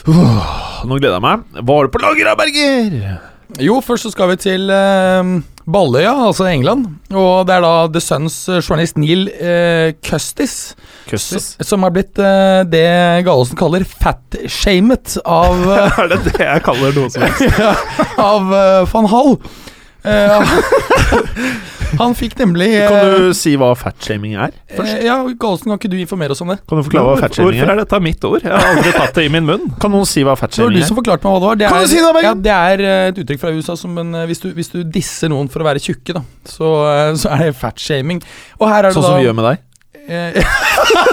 [0.08, 1.42] Nå gleder jeg meg.
[1.60, 2.94] Hva har du på lager, Berger?
[3.64, 5.30] Jo, først så skal vi til eh,
[5.68, 6.86] Balløya, altså England.
[7.12, 10.54] Og det er da The Suns eh, journalist Neil eh, Custis
[11.08, 11.50] Custis.
[11.64, 12.84] som har blitt eh, det
[13.26, 17.60] Gallosen kaller fat-shamet av, eh, Er det det jeg kaller noe som helst?
[18.30, 19.32] av eh, van Hall.
[21.88, 24.52] Eh, Han fikk nemlig Kan eh, du si hva fatshaming er?
[24.76, 25.02] Først?
[25.06, 26.58] Ja, Galsen, kan ikke du informere oss om det?
[26.68, 27.46] Kan du forklare hva Hvorfor er?
[27.48, 27.80] hvorfor er?
[27.82, 28.42] dette mitt ord?
[28.44, 29.66] Jeg har aldri tatt det i min munn.
[29.82, 30.74] Kan noen si hva fatshaming er?
[30.74, 31.60] Det var du som forklarte meg hva det var.
[31.62, 33.96] Det Kan er, du si det, ja, det er eh, et uttrykk fra USA som
[34.04, 37.14] en, eh, hvis, du, hvis du disser noen for å være tjukke, da, så, eh,
[37.22, 38.20] så er det fatshaming.
[38.60, 39.64] Og her er det Sånn da som vi gjør med deg?
[40.08, 40.54] eh,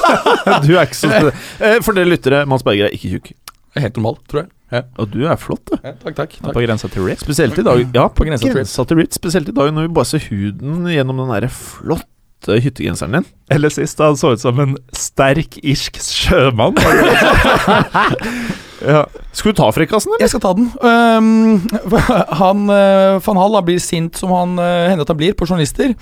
[0.65, 1.09] Du er ikke så
[1.65, 3.31] Eh, For dere lyttere, Mans Berger er ikke tjukk.
[3.75, 4.51] Helt normal, tror jeg.
[4.73, 4.81] Ja.
[4.97, 5.77] Og du er flott, du.
[5.83, 6.33] Ja, takk, takk.
[6.41, 6.53] takk.
[6.55, 7.21] På grensa til rip.
[7.21, 9.19] Spesielt i dag Ja, på grensa til grensa til Ritz.
[9.19, 13.27] Spesielt i dag når vi bare ser huden gjennom den derre flotte hyttegenseren din.
[13.53, 16.77] Eller sist, da han så ut som en sterk irsk sjømann.
[18.85, 19.03] Ja.
[19.35, 20.23] Skal du ta frekkasen, eller?
[20.23, 20.69] Jeg skal ta den.
[20.79, 21.61] Um,
[22.41, 25.95] han, uh, Van Hall blir sint, som han uh, hender at han blir, på journalister.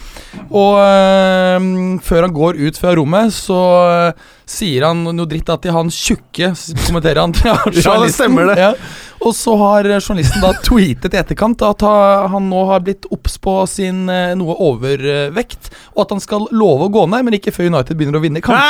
[0.50, 3.62] Og um, før han går ut fra rommet, så
[4.14, 6.54] uh, sier han noe dritt da, til han tjukke,
[6.86, 8.20] kommenterer han til journalisten.
[8.20, 8.60] stemmer det.
[8.62, 8.74] Ja.
[9.24, 11.86] Og så har journalisten da tweetet i etterkant at
[12.34, 16.90] han nå har blitt obs på sin uh, noe overvekt, og at han skal love
[16.90, 18.64] å gå ned, men ikke før United begynner å vinne kamper.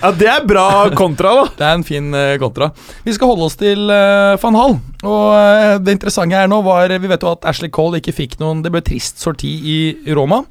[0.00, 1.44] Ja, det er bra kontra, da.
[1.58, 2.70] Det er en fin eh, kontra.
[3.04, 4.78] Vi skal holde oss til uh, van Hall.
[5.04, 8.34] Og eh, det interessante her nå var Vi vet jo at Ashley Cole ikke fikk
[8.40, 9.78] noen Det ble trist sorti i
[10.16, 10.42] Roma.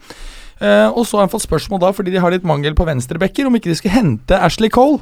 [0.60, 3.47] Eh, og så har han fått spørsmål da, fordi de har litt mangel på venstrebacker,
[3.47, 4.99] om ikke de skulle hente Ashley Cole.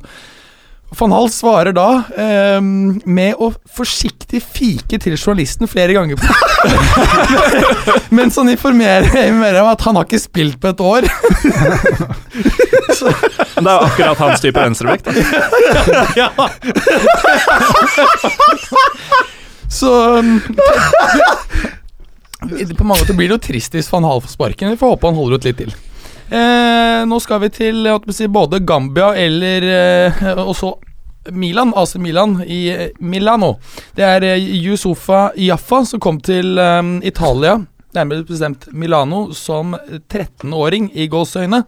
[0.95, 6.15] Van Hall svarer da eh, med å forsiktig fike til journalisten flere ganger.
[8.17, 11.03] Mens han informerer, mer om at han har ikke spilt på et år.
[13.57, 15.05] Men det er jo akkurat hans type venstrevekt.
[15.11, 16.47] da.
[19.67, 20.39] Så um,
[22.77, 24.71] På mange måter blir det jo trist hvis van Hall får sparken.
[24.71, 25.71] Vi får håpe han holder ut litt til.
[26.27, 30.73] Eh, nå skal vi til si, både Gambia eller eh, også
[31.31, 33.55] Milan, AC Milan i eh, Milano.
[33.95, 37.57] Det er eh, Yusufa Jaffa som kom til eh, Italia,
[37.95, 39.75] nærmere bestemt Milano, som
[40.11, 41.63] 13-åring i gåsøyne,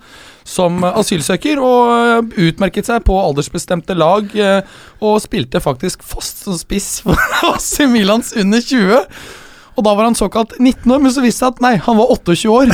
[0.50, 4.26] Som asylsøker, og utmerket seg på aldersbestemte lag.
[5.00, 7.16] og spilte faktisk fast som spiss for
[7.54, 9.06] AC Milans under 20.
[9.80, 11.96] Og da var han såkalt 19 år, men så viste det seg at nei, han
[11.96, 12.72] var 28 år.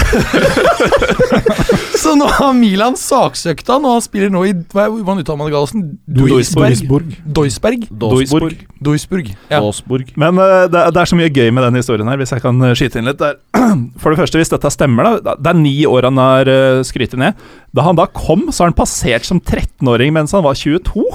[2.01, 5.51] så nå har Milan saksøkt han, og han spiller nå i hva Hvordan uttaler man
[5.51, 5.83] det, Gallosen?
[6.09, 7.13] Duisburg.
[7.37, 7.85] Duisberg?
[7.91, 8.57] Duisburg.
[8.81, 9.29] Duisburg.
[9.51, 9.61] Ja.
[9.61, 10.09] Duisburg.
[10.17, 12.41] Men uh, det, er, det er så mye gøy med den historien her, hvis jeg
[12.41, 13.21] kan eh, skyte inn litt.
[13.21, 13.69] Det er,
[14.01, 15.37] for det første, hvis dette stemmer, da.
[15.37, 17.37] Det er ni år han har uh, skrytt ned.
[17.75, 21.05] Da han da kom, så har han passert som 13-åring mens han var 22.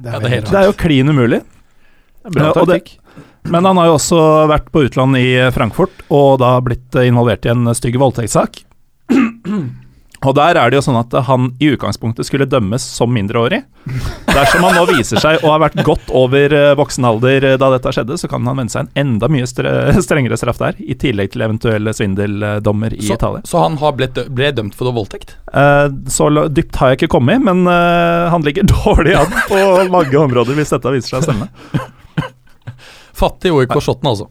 [0.00, 1.44] Det Ja, det er Det er jo klin umulig.
[2.32, 2.96] Bra taktikk.
[3.50, 4.20] Men han har jo også
[4.50, 8.62] vært på utland i Frankfurt, og da blitt eh, involvert i en stygg voldtektssak.
[10.26, 13.60] Og der er det jo sånn at han i utgangspunktet skulle dømmes som mindreårig.
[14.30, 17.68] Dersom han nå viser seg å ha vært godt over eh, voksen alder eh, da
[17.74, 19.46] dette skjedde, så kan han vente seg en enda mye
[20.06, 23.44] strengere straff der, i tillegg til eventuelle svindeldommer i Så, Italia.
[23.46, 25.36] så han har blitt, ble dømt for voldtekt?
[25.52, 29.60] Eh, så dypt har jeg ikke kommet, men eh, han ligger dårlig an på
[29.92, 31.84] mange områder, hvis dette viser seg å stemme.
[33.16, 34.28] Fattig OIK Shotten, altså.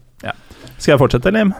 [0.76, 1.54] Skal jeg fortsette, Lim?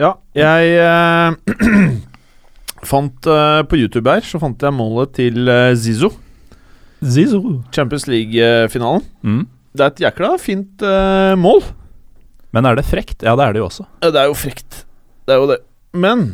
[0.00, 1.98] Ja, jeg eh,
[2.90, 6.10] fant eh, På YouTube her så fant jeg målet til eh, Zizou.
[7.02, 7.60] Zizou.
[7.74, 9.04] Champions League-finalen.
[9.22, 9.44] Mm.
[9.72, 11.62] Det er et jækla fint eh, mål.
[12.52, 13.22] Men er det frekt?
[13.24, 13.86] Ja, det er det jo også.
[14.02, 14.82] Ja, Det er jo frekt.
[15.26, 15.60] Det er jo det.
[15.94, 16.32] Men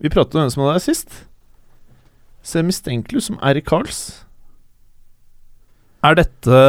[0.00, 1.18] vi pratet om hvem som hadde det sist.
[2.46, 4.22] Ser mistenkelig ut som Erik Karls.
[6.02, 6.60] Er dette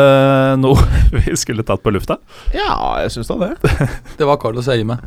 [0.62, 0.78] noe
[1.16, 2.20] vi skulle tatt på lufta?
[2.54, 3.54] Ja, jeg syns da det.
[4.20, 5.00] Det var Carlos Eime.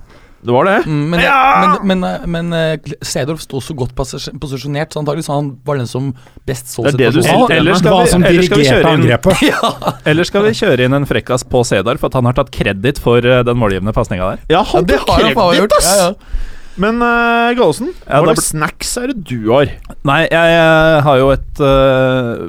[0.46, 0.74] Det var det.
[0.86, 1.78] Mm, men, Ja!
[1.82, 5.88] men, men, men eh, Sedorf sto så godt posisjonert, så antagelig så han var den
[5.90, 6.10] som
[6.46, 7.24] best så situasjonen.
[7.24, 7.54] sier.
[7.56, 9.06] Eller skal vi, eller skal vi kjøre inn.
[9.48, 9.70] Ja,
[10.12, 13.24] Eller skal vi kjøre inn en frekkas på Seedorf, at han har tatt kreditt for
[13.26, 14.44] eh, den målgivende pasninga der?
[14.52, 15.78] Ja, ja, det har han faen gjort.
[15.82, 16.54] Ja, ja.
[16.80, 19.70] Men uh, Gallosen, Ja, hva slags snacks er det du har?
[20.06, 22.42] Nei, jeg, jeg har jo et uh,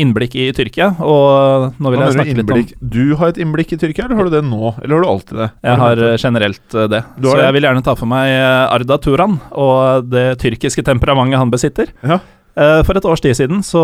[0.00, 2.64] innblikk i Tyrkia, og nå vil nå jeg snakke litt om?
[2.96, 4.72] Du har et innblikk i Tyrkia, eller har du det nå?
[4.80, 5.50] Eller har du alltid det?
[5.68, 7.02] Jeg har eh, generelt det.
[7.20, 7.44] Så det?
[7.44, 8.32] jeg vil gjerne ta for meg
[8.72, 11.92] Arda Turan og det tyrkiske temperamentet han besitter.
[12.06, 12.20] Ja.
[12.56, 13.82] For et års tid siden så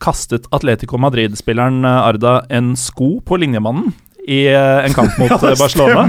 [0.00, 3.92] kastet Atletico Madrid-spilleren Arda en sko på linjemannen
[4.24, 6.06] i en kamp mot ja, Barcelona.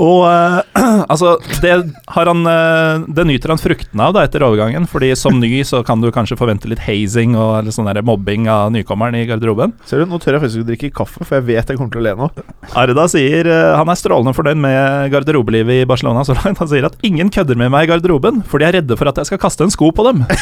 [0.00, 0.60] Og uh,
[1.12, 1.72] altså, det
[2.14, 5.82] har han uh, Det nyter han fruktene av da etter overgangen, fordi som ny så
[5.86, 9.74] kan du kanskje forvente litt hazing og litt sånn der mobbing av nykommeren i garderoben.
[9.88, 12.02] Ser du, Nå tør jeg faktisk ikke drikke kaffe, for jeg vet jeg kommer til
[12.02, 12.30] å le nå.
[12.80, 16.58] Arda sier uh, han er strålende fornøyd med garderobelivet i Barcelona så langt.
[16.62, 19.20] Han sier at ingen kødder med meg i garderoben, for de er redde for at
[19.22, 20.24] jeg skal kaste en sko på dem.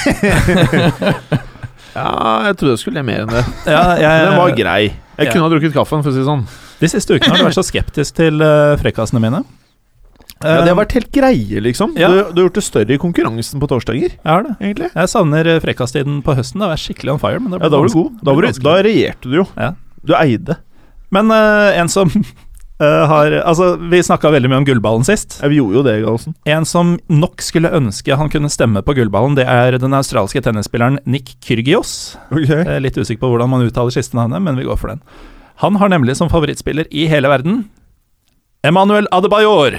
[1.98, 3.40] Ja, jeg trodde jeg skulle le mer enn det.
[3.66, 4.82] Ja, jeg, Den var grei.
[5.18, 5.32] Jeg Ja.
[5.32, 6.44] kunne ha drukket kaffen, for å si det sånn.
[6.78, 9.42] De siste ukene har du vært så skeptisk til uh, frekkasene mine.
[10.38, 11.96] Ja, det har vært helt greie, liksom.
[11.98, 12.10] Ja.
[12.12, 14.54] Du, du har gjort det større i konkurransen på torsdager, Jeg har det.
[14.60, 14.90] egentlig.
[14.94, 16.62] Jeg savner eh, frekkastiden på høsten.
[16.62, 17.40] Da var jeg skikkelig on fire.
[17.42, 18.20] Men det Ja, da var du god.
[18.22, 19.46] Da, var du, da regjerte du jo.
[19.58, 19.72] Ja.
[20.06, 20.60] Du eide.
[21.10, 25.40] Men uh, en som uh, har Altså, vi snakka veldig mye om gullballen sist.
[25.42, 26.36] Ja, vi gjorde jo det, Galsen.
[26.46, 31.00] En som nok skulle ønske han kunne stemme på gullballen, det er den australske tennisspilleren
[31.02, 32.14] Nick Kyrgios.
[32.30, 32.62] Okay.
[32.84, 35.02] litt usikker på hvordan man uttaler siste navnet, men vi går for den.
[35.58, 37.64] Han har nemlig som favorittspiller i hele verden
[38.62, 39.74] Emanuel Adebayor.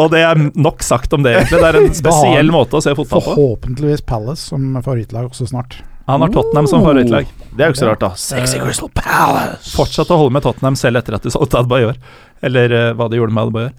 [0.00, 1.60] Og det er nok sagt om det, egentlig.
[1.60, 3.34] Det er en spesiell måte å se fotball på.
[3.34, 5.76] Forhåpentligvis Palace som favorittlag også snart.
[6.08, 7.28] Han har Tottenham som favorittlag.
[7.52, 8.10] Det er jo ikke så rart, da.
[8.18, 9.74] Sexy Crystal Palace.
[9.76, 12.00] Fortsatt å holde med Tottenham selv etter at de solgte Adebayor.
[12.44, 13.72] Eller uh, hva de gjorde med Adebayor.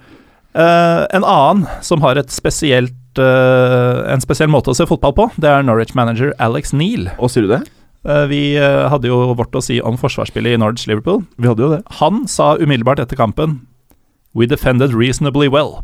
[0.53, 5.29] Uh, en annen som har et spesielt uh, en spesiell måte å se fotball på,
[5.41, 7.09] det er Norwich-manager Alex Neal.
[7.17, 7.63] Og sier du det?
[8.07, 11.21] Eh, vi eh, hadde jo vårt å si om forsvarsspillet i Norwich Liverpool.
[11.37, 11.81] Vi hadde jo det.
[12.01, 13.61] Han sa umiddelbart etter kampen
[14.33, 15.81] We defended reasonably well.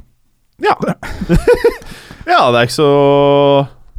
[0.63, 0.73] Ja.
[2.31, 2.91] ja, det er ikke så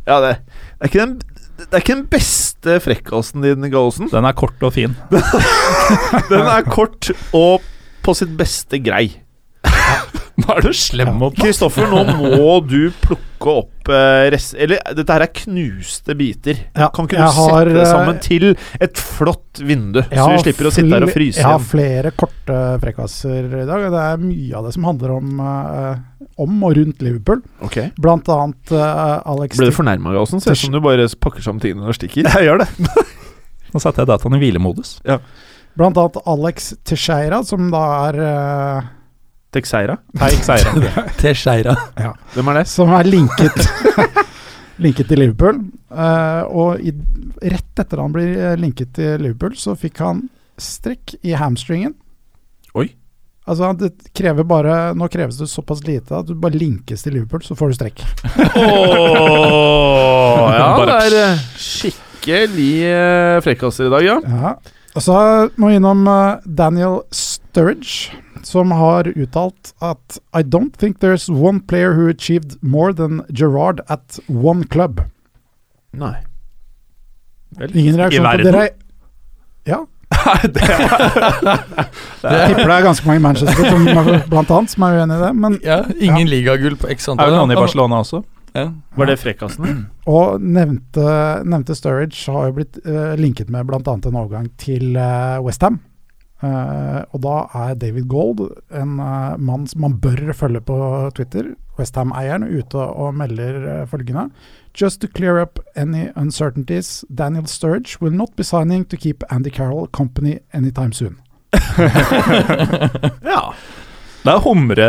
[0.09, 1.19] Ja, det, det er ikke den
[1.59, 4.07] det er ikke den beste frekkasen din, Gallosen.
[4.13, 4.93] Den er kort og fin.
[6.31, 7.65] Den er kort og
[8.07, 9.09] på sitt beste grei.
[10.43, 11.49] Nå er du slem mot meg.
[11.49, 14.55] Kristoffer, nå må du plukke opp eh, rest...
[14.55, 16.61] Eller, dette her er knuste biter.
[16.79, 18.47] Ja, kan ikke du har, sette det eh, sammen til
[18.87, 22.59] et flott vindu, så vi slipper å sitte her og fryse Jeg har flere korte
[22.85, 23.87] frekkaser i dag.
[23.91, 27.43] Det er mye av det som handler om, eh, om og rundt Liverpool.
[27.67, 30.43] Ok Blant annet uh, Alex Ble du fornærma, Gallosen?
[30.45, 32.29] Ser ut som du bare pakker sammen tingene og stikker.
[32.37, 32.69] Jeg gjør det.
[33.75, 34.95] Nå satte jeg dataen i hvilemodus.
[35.77, 38.21] Blant annet Alex Teixeira, som da er
[39.55, 39.97] Texeira?
[40.19, 41.05] Teig Seira.
[41.17, 41.75] Teixeira.
[42.35, 42.67] Hvem er det?
[42.69, 43.57] Som er linket
[44.85, 45.57] Linket til Liverpool.
[45.91, 46.93] Uh, og i,
[47.51, 50.21] rett etter han blir eh, linket til Liverpool, så fikk han
[50.61, 51.97] strekk i hamstringen.
[52.79, 52.87] Oi.
[53.49, 57.43] Altså, det krever bare Nå kreves det såpass lite at du bare linkes til Liverpool,
[57.43, 58.05] så får du strekk.
[58.63, 62.73] Åh, ja, det er eh, skikkelig
[63.49, 64.21] frekkaser i dag, ja.
[64.23, 64.55] Ja.
[64.95, 65.17] Og så
[65.59, 66.07] må vi innom
[66.47, 68.15] Daniel Sturridge,
[68.47, 73.81] som har uttalt at I don't think there's one player who achieved more than Gerrard
[73.89, 75.01] at one club.
[75.93, 76.17] Nei.
[77.73, 78.69] Ingen reaksjon på dere?
[79.67, 79.85] Ja.
[82.23, 83.85] Jeg tipper det er ganske mange i Manchester som,
[84.31, 85.33] blant annet som er uenig i det.
[85.37, 88.23] Men, Ja, ingen ligagull på x Er det noen i Barcelona også?
[88.57, 88.71] Ja.
[88.97, 89.85] Var det frekkasen?
[90.19, 91.05] og nevnte,
[91.45, 93.81] nevnte Sturridge har jo blitt uh, linket med bl.a.
[93.85, 95.81] en overgang til uh, Westham.
[96.39, 100.77] Uh, og da er David Gold en uh, mann som man bør følge på
[101.19, 101.55] Twitter.
[101.79, 104.29] Westham-eieren ute og melder uh, følgende.
[104.79, 109.51] Just to clear up any uncertainties, Daniel Sturge will not be signing to keep Andy
[109.51, 111.19] Carroll company anytime soon.
[113.25, 113.53] Ja.
[114.19, 114.87] Det er humre,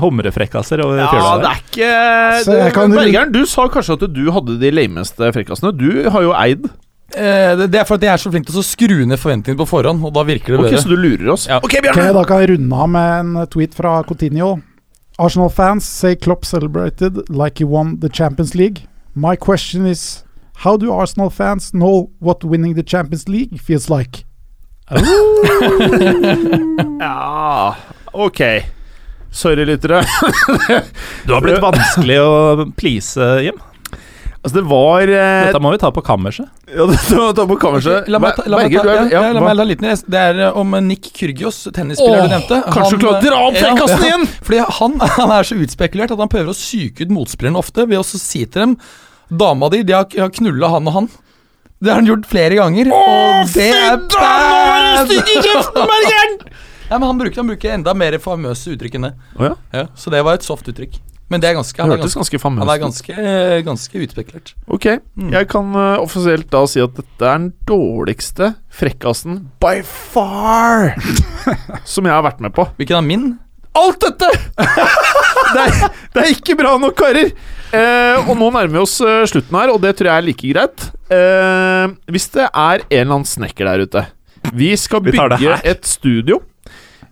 [0.00, 1.90] humrefrekkaser over ja, fjøla det er ikke
[2.46, 5.74] Så Bergeren, du sa kanskje at du hadde de lameste frekkasene.
[5.76, 6.66] Du har jo eid.
[7.12, 9.60] Eh, det, det er for at jeg er så flink til å skru ned forventningene
[9.60, 10.82] på forhånd, og da virker det Ok, bedre.
[10.82, 11.46] Så du lurer oss?
[11.50, 11.58] Ja.
[11.60, 12.12] Ok, Ok, Bjørne!
[12.16, 14.54] Da kan jeg runde av med en tweet fra Coutinho.
[15.20, 18.86] Arsenal fans say Klopp celebrated like he won the Champions League.
[19.14, 20.24] My question is,
[20.64, 24.24] how do Arsenal fans know what winning the Champions League feels like?
[27.00, 27.76] Ja,
[28.12, 28.40] ok.
[29.30, 30.02] Sorry, lyttere.
[31.26, 33.60] Du har blitt vanskelig å please, Jim.
[34.42, 36.48] Altså, det var eh, Dette må vi ta på kammerset.
[36.66, 38.08] Ja, det må vi ta på kammerset.
[38.10, 40.02] La meg ta, la meg ta, ja, ja, la meg ta litt ned.
[40.10, 42.58] Det er eh, om Nick Kyrgios, tennisspiller du nevnte.
[42.66, 44.26] kanskje du klarer å dra opp ja, frekkasen ja, igjen?
[44.42, 48.02] Fordi han, han er så utspekulert at han prøver å psyke ut motspilleren ofte ved
[48.02, 48.74] å si til dem
[49.32, 51.06] Dama di, de har, har knulla han og han.
[51.82, 52.90] Det har han gjort flere ganger.
[52.92, 55.14] og det er bad!
[56.90, 59.14] Nei, men han bruker, han bruker enda mer famøse uttrykk enn det.
[59.38, 59.54] Oh, ja.
[59.72, 60.98] Ja, så det var et soft uttrykk.
[61.32, 63.28] Men det er ganske, han er ganske, ganske han er ganske,
[63.64, 64.52] ganske utspekulert.
[64.68, 64.88] Ok,
[65.32, 70.92] jeg kan uh, offisielt da si at dette er den dårligste frekkasen by far
[71.94, 72.68] som jeg har vært med på.
[72.76, 73.26] Hvilken er min?
[73.72, 74.28] Alt dette!
[75.54, 77.32] det, er, det er ikke bra nok, karer!
[77.72, 80.50] Eh, og nå nærmer vi oss eh, slutten her, og det tror jeg er like
[80.52, 80.88] greit.
[81.08, 84.02] Eh, hvis det er en eller annen snekker der ute
[84.52, 86.42] Vi skal Vi bygge et studio.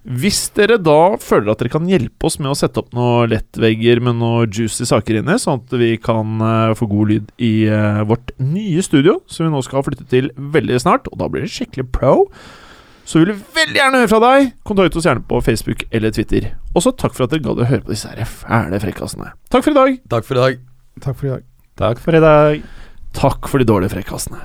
[0.01, 4.01] Hvis dere da føler at dere kan hjelpe oss med å sette opp noen lettvegger
[4.05, 8.01] med noe juicy saker inni, sånn at vi kan uh, få god lyd i uh,
[8.09, 11.53] vårt nye studio, som vi nå skal flytte til veldig snart, og da blir det
[11.53, 12.15] skikkelig pro,
[13.05, 14.53] så vil vi veldig gjerne høre fra deg.
[14.71, 16.53] Kontakt oss gjerne på Facebook eller Twitter.
[16.79, 19.35] Også takk for at dere gadd å høre på disse her fæle frekkasene.
[19.53, 20.01] Takk for i dag.
[20.15, 20.63] Takk for i dag.
[21.03, 21.45] Takk for i dag.
[21.81, 22.65] Takk for i dag.
[23.21, 24.45] Takk for de dårlige frekkasene.